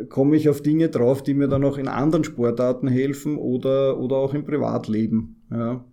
[0.09, 4.17] komme ich auf Dinge drauf, die mir dann auch in anderen Sportarten helfen oder, oder
[4.17, 5.37] auch im Privatleben.
[5.49, 5.85] Ja,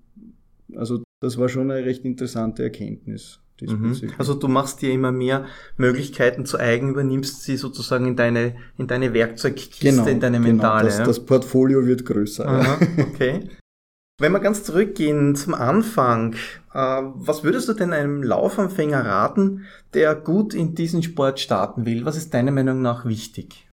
[0.75, 3.41] also das war schon eine recht interessante Erkenntnis.
[3.61, 3.95] Mhm.
[4.19, 5.47] Also du machst dir immer mehr
[5.77, 10.49] Möglichkeiten zu eigen, übernimmst sie sozusagen in deine, in deine Werkzeugkiste, genau, in deine genau.
[10.49, 10.89] mentale.
[10.89, 12.47] Genau, das, das Portfolio wird größer.
[12.47, 13.49] Aha, okay.
[14.21, 16.35] Wenn wir ganz zurückgehen zum Anfang,
[16.73, 22.05] äh, was würdest du denn einem Laufanfänger raten, der gut in diesen Sport starten will?
[22.05, 23.69] Was ist deiner Meinung nach wichtig?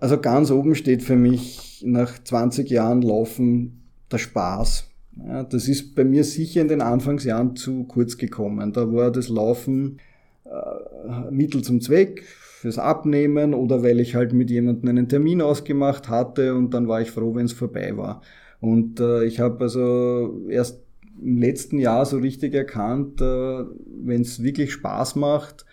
[0.00, 3.82] Also ganz oben steht für mich nach 20 Jahren Laufen
[4.12, 4.88] der Spaß.
[5.26, 8.72] Ja, das ist bei mir sicher in den Anfangsjahren zu kurz gekommen.
[8.72, 9.98] Da war das Laufen
[10.44, 12.22] äh, Mittel zum Zweck,
[12.64, 17.02] fürs Abnehmen oder weil ich halt mit jemandem einen Termin ausgemacht hatte und dann war
[17.02, 18.22] ich froh, wenn es vorbei war.
[18.64, 20.82] Und äh, ich habe also erst
[21.20, 23.64] im letzten Jahr so richtig erkannt, äh,
[24.04, 25.66] wenn es wirklich Spaß macht,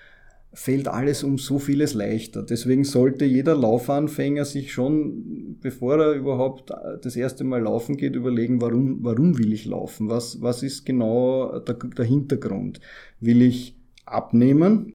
[0.51, 2.43] fällt alles um so vieles leichter.
[2.43, 8.59] Deswegen sollte jeder Laufanfänger sich schon, bevor er überhaupt das erste Mal laufen geht, überlegen,
[8.59, 10.09] warum, warum will ich laufen?
[10.09, 12.81] Was, was ist genau der, der Hintergrund?
[13.21, 14.91] Will ich abnehmen?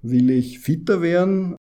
[0.00, 1.56] Will ich fitter werden?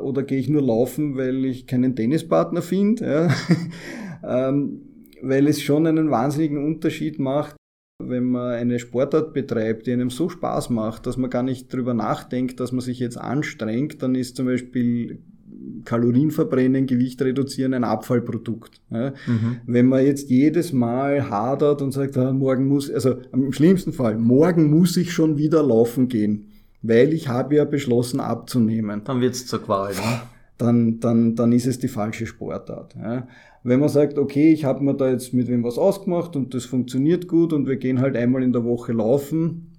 [0.00, 3.04] Oder gehe ich nur laufen, weil ich keinen Tennispartner finde?
[3.04, 3.28] Ja?
[4.24, 4.80] ähm,
[5.22, 7.56] weil es schon einen wahnsinnigen Unterschied macht,
[8.00, 11.94] wenn man eine Sportart betreibt, die einem so Spaß macht, dass man gar nicht drüber
[11.94, 15.20] nachdenkt, dass man sich jetzt anstrengt, dann ist zum Beispiel
[15.84, 18.80] Kalorien verbrennen, Gewicht reduzieren ein Abfallprodukt.
[18.90, 19.10] Ja.
[19.26, 19.60] Mhm.
[19.66, 24.16] Wenn man jetzt jedes Mal hadert und sagt, ah, morgen muss, also im schlimmsten Fall,
[24.16, 26.48] morgen muss ich schon wieder laufen gehen,
[26.82, 29.02] weil ich habe ja beschlossen abzunehmen.
[29.04, 29.92] Dann wird's zur Qual.
[29.92, 30.20] Ne?
[30.58, 32.96] Dann, dann, dann ist es die falsche Sportart.
[32.96, 33.28] Ja.
[33.62, 36.64] Wenn man sagt, okay, ich habe mir da jetzt mit wem was ausgemacht und das
[36.64, 39.72] funktioniert gut und wir gehen halt einmal in der Woche laufen,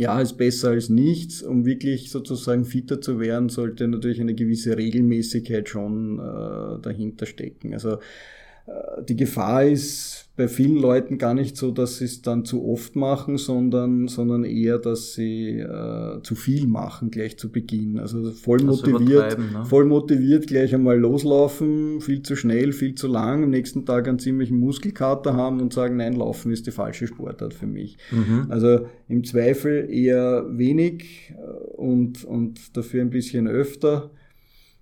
[0.00, 1.42] ja, ist besser als nichts.
[1.42, 7.74] Um wirklich sozusagen fitter zu werden, sollte natürlich eine gewisse Regelmäßigkeit schon äh, dahinter stecken.
[7.74, 7.98] Also
[9.08, 12.96] die Gefahr ist bei vielen Leuten gar nicht so, dass sie es dann zu oft
[12.96, 17.98] machen, sondern, sondern eher, dass sie äh, zu viel machen gleich zu Beginn.
[17.98, 19.66] Also voll motiviert, ne?
[19.66, 24.18] voll motiviert gleich einmal loslaufen, viel zu schnell, viel zu lang, am nächsten Tag einen
[24.18, 27.98] ziemlichen Muskelkater haben und sagen, nein, Laufen ist die falsche Sportart für mich.
[28.10, 28.46] Mhm.
[28.48, 34.10] Also im Zweifel eher wenig äh, und, und dafür ein bisschen öfter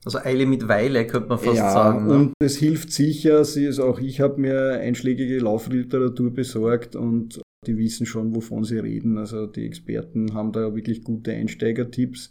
[0.08, 2.06] also Eile mit Weile, könnte man fast ja, sagen.
[2.06, 2.14] Ne?
[2.14, 7.76] Und es hilft sicher, sie ist auch ich habe mir einschlägige Laufliteratur besorgt und die
[7.76, 9.18] wissen schon, wovon sie reden.
[9.18, 12.30] Also die Experten haben da wirklich gute Einsteigertipps.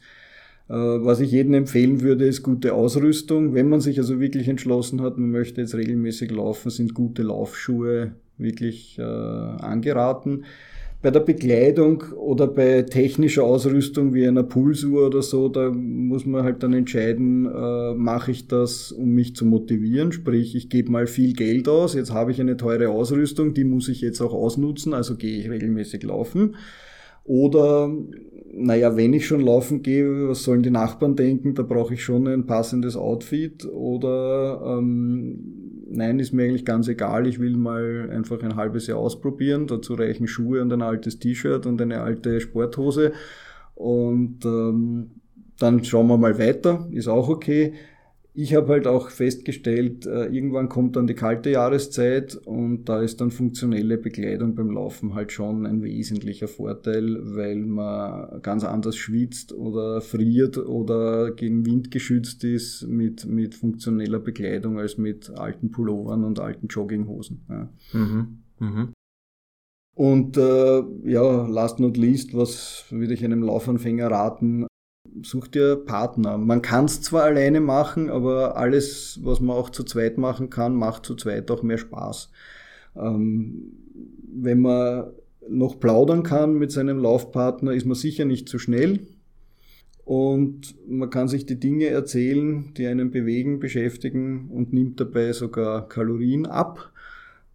[0.69, 3.53] Äh, was ich jedem empfehlen würde, ist gute Ausrüstung.
[3.53, 8.13] Wenn man sich also wirklich entschlossen hat, man möchte jetzt regelmäßig laufen, sind gute Laufschuhe
[8.37, 10.45] wirklich äh, angeraten
[11.07, 16.43] bei der Bekleidung oder bei technischer Ausrüstung wie einer Pulsuhr oder so, da muss man
[16.43, 21.07] halt dann entscheiden, äh, mache ich das, um mich zu motivieren, sprich ich gebe mal
[21.07, 24.93] viel Geld aus, jetzt habe ich eine teure Ausrüstung, die muss ich jetzt auch ausnutzen,
[24.93, 26.57] also gehe ich regelmäßig laufen.
[27.23, 27.89] Oder,
[28.51, 31.55] naja, wenn ich schon laufen gehe, was sollen die Nachbarn denken?
[31.55, 33.65] Da brauche ich schon ein passendes Outfit.
[33.65, 37.27] Oder ähm, nein, ist mir eigentlich ganz egal.
[37.27, 39.67] Ich will mal einfach ein halbes Jahr ausprobieren.
[39.67, 43.13] Dazu reichen Schuhe und ein altes T-Shirt und eine alte Sporthose.
[43.75, 45.11] Und ähm,
[45.59, 46.87] dann schauen wir mal weiter.
[46.91, 47.73] Ist auch okay.
[48.39, 53.19] Ich habe halt auch festgestellt, äh, irgendwann kommt dann die kalte Jahreszeit und da ist
[53.19, 59.53] dann funktionelle Bekleidung beim Laufen halt schon ein wesentlicher Vorteil, weil man ganz anders schwitzt
[59.53, 66.23] oder friert oder gegen Wind geschützt ist mit, mit funktioneller Bekleidung als mit alten Pullovern
[66.23, 67.43] und alten Jogginghosen.
[67.49, 67.69] Ja.
[67.93, 68.43] Mhm.
[68.59, 68.93] Mhm.
[69.95, 74.67] Und äh, ja, last not least, was würde ich einem Laufanfänger raten?
[75.23, 76.37] Such dir Partner.
[76.37, 80.75] Man kann es zwar alleine machen, aber alles, was man auch zu zweit machen kann,
[80.75, 82.31] macht zu zweit auch mehr Spaß.
[82.95, 83.73] Ähm,
[84.33, 85.11] wenn man
[85.49, 88.99] noch plaudern kann mit seinem Laufpartner, ist man sicher nicht zu schnell.
[90.03, 95.89] Und man kann sich die Dinge erzählen, die einen bewegen, beschäftigen und nimmt dabei sogar
[95.89, 96.93] Kalorien ab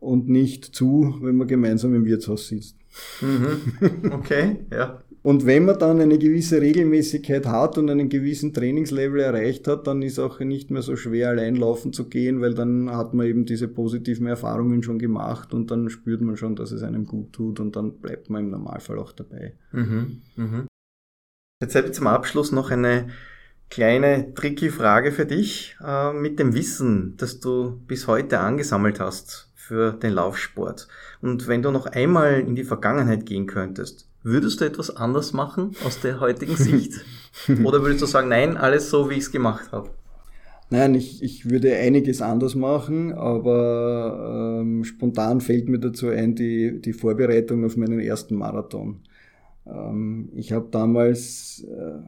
[0.00, 2.76] und nicht zu, wenn man gemeinsam im Wirtshaus sitzt.
[3.22, 4.10] Mhm.
[4.12, 5.02] Okay, ja.
[5.22, 10.02] Und wenn man dann eine gewisse Regelmäßigkeit hat und einen gewissen Trainingslevel erreicht hat, dann
[10.02, 13.44] ist auch nicht mehr so schwer, allein laufen zu gehen, weil dann hat man eben
[13.44, 17.60] diese positiven Erfahrungen schon gemacht und dann spürt man schon, dass es einem gut tut
[17.60, 19.54] und dann bleibt man im Normalfall auch dabei.
[19.70, 20.66] Mhm, mhm.
[21.62, 23.06] Jetzt hätte ich zum Abschluss noch eine
[23.70, 25.76] kleine tricky Frage für dich.
[25.84, 30.88] Äh, mit dem Wissen, das du bis heute angesammelt hast für den Laufsport
[31.20, 35.72] und wenn du noch einmal in die Vergangenheit gehen könntest, Würdest du etwas anders machen
[35.84, 37.04] aus der heutigen Sicht?
[37.64, 39.90] Oder würdest du sagen, nein, alles so, wie ich es gemacht habe?
[40.70, 46.80] Nein, ich, ich würde einiges anders machen, aber ähm, spontan fällt mir dazu ein die,
[46.80, 49.00] die Vorbereitung auf meinen ersten Marathon.
[49.66, 52.00] Ähm, ich habe damals äh,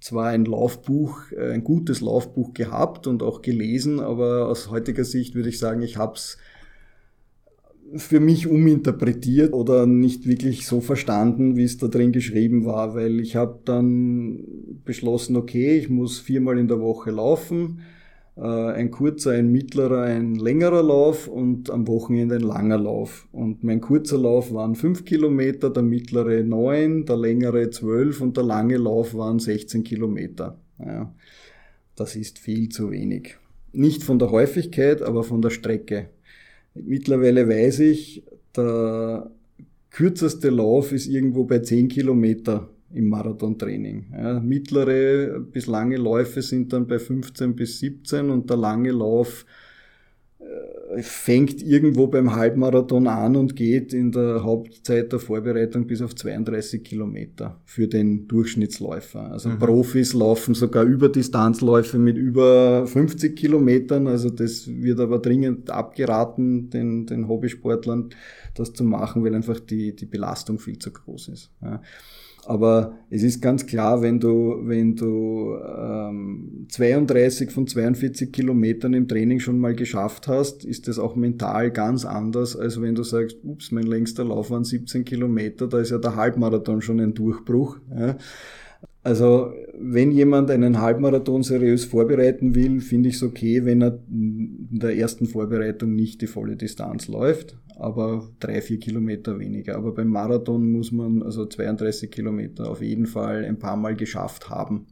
[0.00, 5.34] zwar ein Laufbuch, äh, ein gutes Laufbuch gehabt und auch gelesen, aber aus heutiger Sicht
[5.34, 6.38] würde ich sagen, ich habe es
[7.94, 13.20] für mich uminterpretiert oder nicht wirklich so verstanden, wie es da drin geschrieben war, weil
[13.20, 14.44] ich habe dann
[14.84, 17.80] beschlossen, okay, ich muss viermal in der Woche laufen,
[18.36, 23.28] äh, ein kurzer, ein mittlerer, ein längerer Lauf und am Wochenende ein langer Lauf.
[23.32, 28.44] Und mein kurzer Lauf waren fünf Kilometer, der mittlere neun, der längere zwölf und der
[28.44, 30.58] lange Lauf waren 16 Kilometer.
[30.78, 31.14] Ja,
[31.94, 33.36] das ist viel zu wenig.
[33.72, 36.10] Nicht von der Häufigkeit, aber von der Strecke.
[36.84, 38.22] Mittlerweile weiß ich,
[38.56, 39.30] der
[39.90, 44.06] kürzeste Lauf ist irgendwo bei 10 Kilometer im Marathontraining.
[44.12, 49.44] Ja, mittlere bis lange Läufe sind dann bei 15 bis 17 und der lange Lauf
[51.00, 56.84] fängt irgendwo beim Halbmarathon an und geht in der Hauptzeit der Vorbereitung bis auf 32
[56.84, 59.30] Kilometer für den Durchschnittsläufer.
[59.30, 59.58] Also mhm.
[59.58, 64.06] Profis laufen sogar über Distanzläufe mit über 50 Kilometern.
[64.06, 68.10] Also das wird aber dringend abgeraten, den, den Hobbysportlern
[68.54, 71.50] das zu machen, weil einfach die, die Belastung viel zu groß ist.
[71.62, 71.82] Ja.
[72.46, 79.08] Aber es ist ganz klar, wenn du, wenn du ähm, 32 von 42 Kilometern im
[79.08, 83.38] Training schon mal geschafft hast, ist das auch mental ganz anders, als wenn du sagst,
[83.42, 87.78] ups, mein längster Lauf waren 17 Kilometer, da ist ja der Halbmarathon schon ein Durchbruch.
[87.90, 88.16] Ja.
[89.06, 94.80] Also wenn jemand einen Halbmarathon seriös vorbereiten will, finde ich es okay, wenn er in
[94.80, 99.76] der ersten Vorbereitung nicht die volle Distanz läuft aber drei, vier Kilometer weniger.
[99.76, 104.48] Aber beim Marathon muss man also 32 Kilometer auf jeden Fall ein paar Mal geschafft
[104.48, 104.86] haben.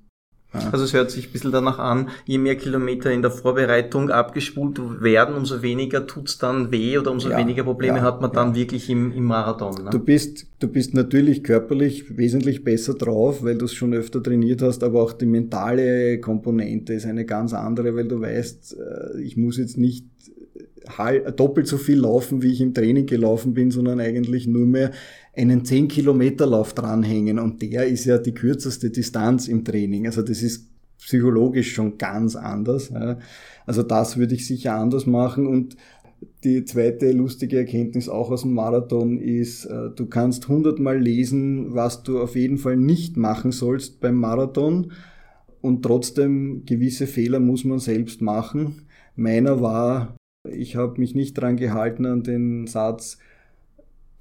[0.55, 0.71] Ja.
[0.71, 4.81] Also es hört sich ein bisschen danach an, je mehr Kilometer in der Vorbereitung abgespult
[5.03, 8.55] werden, umso weniger tut's dann weh oder umso ja, weniger Probleme ja, hat man dann
[8.55, 9.85] wirklich im, im Marathon.
[9.85, 9.91] Ne?
[9.91, 14.63] Du, bist, du bist natürlich körperlich wesentlich besser drauf, weil du es schon öfter trainiert
[14.63, 19.37] hast, aber auch die mentale Komponente ist eine ganz andere, weil du weißt, äh, ich
[19.37, 20.07] muss jetzt nicht
[21.37, 24.91] doppelt so viel laufen, wie ich im Training gelaufen bin, sondern eigentlich nur mehr
[25.35, 30.07] einen 10 Kilometer Lauf dranhängen und der ist ja die kürzeste Distanz im Training.
[30.07, 30.69] Also das ist
[30.99, 32.93] psychologisch schon ganz anders.
[33.67, 35.77] Also das würde ich sicher anders machen und
[36.43, 42.03] die zweite lustige Erkenntnis auch aus dem Marathon ist, äh, du kannst hundertmal lesen, was
[42.03, 44.93] du auf jeden Fall nicht machen sollst beim Marathon
[45.61, 48.83] und trotzdem gewisse Fehler muss man selbst machen.
[49.17, 50.17] Meiner war,
[50.51, 53.19] ich habe mich nicht dran gehalten an den Satz,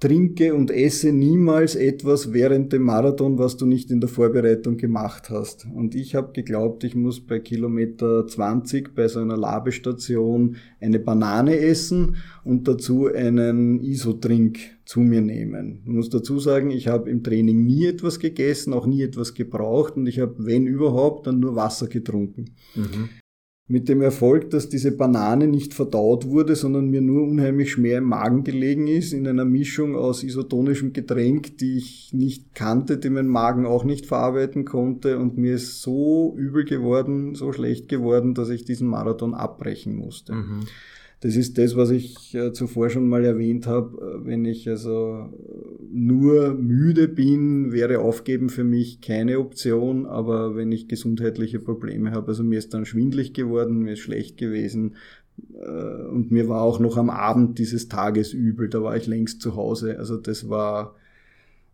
[0.00, 5.30] trinke und esse niemals etwas während dem Marathon, was du nicht in der Vorbereitung gemacht
[5.30, 5.66] hast.
[5.72, 11.56] Und ich habe geglaubt, ich muss bei Kilometer 20 bei so einer Labestation eine Banane
[11.58, 15.80] essen und dazu einen Isotrink zu mir nehmen.
[15.86, 19.96] Ich muss dazu sagen, ich habe im Training nie etwas gegessen, auch nie etwas gebraucht
[19.96, 22.50] und ich habe, wenn überhaupt, dann nur Wasser getrunken.
[22.74, 23.08] Mhm
[23.66, 28.04] mit dem Erfolg, dass diese Banane nicht verdaut wurde, sondern mir nur unheimlich schwer im
[28.04, 33.26] Magen gelegen ist, in einer Mischung aus isotonischem Getränk, die ich nicht kannte, die mein
[33.26, 38.50] Magen auch nicht verarbeiten konnte und mir ist so übel geworden, so schlecht geworden, dass
[38.50, 40.34] ich diesen Marathon abbrechen musste.
[40.34, 40.60] Mhm.
[41.24, 43.96] Das ist das, was ich äh, zuvor schon mal erwähnt habe.
[43.96, 45.32] Äh, wenn ich also
[45.90, 50.04] nur müde bin, wäre Aufgeben für mich keine Option.
[50.04, 54.36] Aber wenn ich gesundheitliche Probleme habe, also mir ist dann schwindlig geworden, mir ist schlecht
[54.36, 54.96] gewesen,
[55.54, 59.40] äh, und mir war auch noch am Abend dieses Tages übel, da war ich längst
[59.40, 59.98] zu Hause.
[59.98, 60.94] Also das war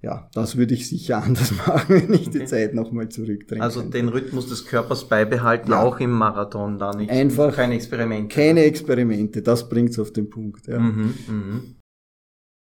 [0.03, 3.63] ja, das würde ich sicher anders machen, wenn ich die Zeit nochmal zurückdränge.
[3.63, 5.83] Also den Rhythmus des Körpers beibehalten, ja.
[5.83, 7.11] auch im Marathon da nicht.
[7.11, 8.35] Einfach keine Experimente.
[8.35, 10.67] Keine Experimente, das bringt's auf den Punkt.
[10.67, 10.79] Ja.
[10.79, 11.61] Mhm, mh.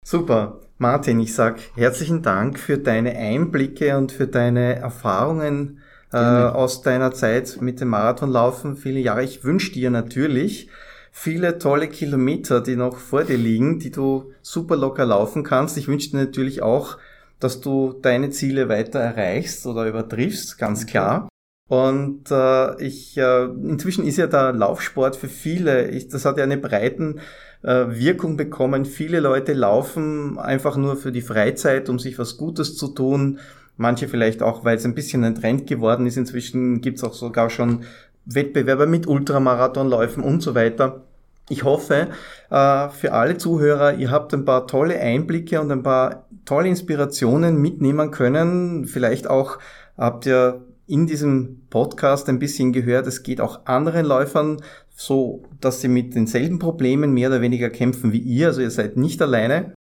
[0.04, 0.60] Super.
[0.76, 5.80] Martin, ich sag herzlichen Dank für deine Einblicke und für deine Erfahrungen
[6.12, 8.76] äh, aus deiner Zeit mit dem Marathonlaufen.
[8.76, 9.24] Viele Jahre.
[9.24, 10.68] Ich wünsche dir natürlich
[11.10, 15.78] viele tolle Kilometer, die noch vor dir liegen, die du super locker laufen kannst.
[15.78, 16.98] Ich wünsche dir natürlich auch
[17.44, 21.28] dass du deine Ziele weiter erreichst oder übertriffst, ganz klar.
[21.68, 26.44] Und äh, ich äh, inzwischen ist ja der Laufsport für viele, ich, das hat ja
[26.44, 27.20] eine breiten
[27.62, 28.86] äh, Wirkung bekommen.
[28.86, 33.38] Viele Leute laufen einfach nur für die Freizeit, um sich was Gutes zu tun.
[33.76, 36.16] Manche vielleicht auch, weil es ein bisschen ein Trend geworden ist.
[36.16, 37.84] Inzwischen gibt es auch sogar schon
[38.24, 41.03] Wettbewerbe mit Ultramarathonläufen und so weiter.
[41.50, 42.08] Ich hoffe,
[42.50, 47.60] äh, für alle Zuhörer, ihr habt ein paar tolle Einblicke und ein paar tolle Inspirationen
[47.60, 48.86] mitnehmen können.
[48.86, 49.58] Vielleicht auch
[49.98, 54.60] habt ihr in diesem Podcast ein bisschen gehört, es geht auch anderen Läufern
[54.96, 58.48] so, dass sie mit denselben Problemen mehr oder weniger kämpfen wie ihr.
[58.48, 59.74] Also ihr seid nicht alleine.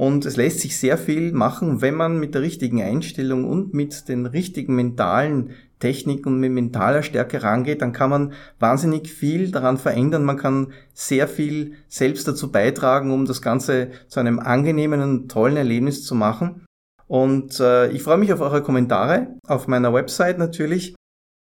[0.00, 4.08] Und es lässt sich sehr viel machen, wenn man mit der richtigen Einstellung und mit
[4.08, 9.76] den richtigen mentalen Technik und mit mentaler Stärke rangeht, dann kann man wahnsinnig viel daran
[9.76, 10.24] verändern.
[10.24, 15.58] Man kann sehr viel selbst dazu beitragen, um das Ganze zu einem angenehmen und tollen
[15.58, 16.64] Erlebnis zu machen.
[17.06, 20.94] Und äh, ich freue mich auf eure Kommentare auf meiner Website natürlich.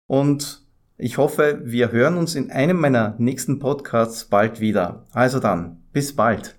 [0.09, 5.05] Und ich hoffe, wir hören uns in einem meiner nächsten Podcasts bald wieder.
[5.13, 6.58] Also dann, bis bald.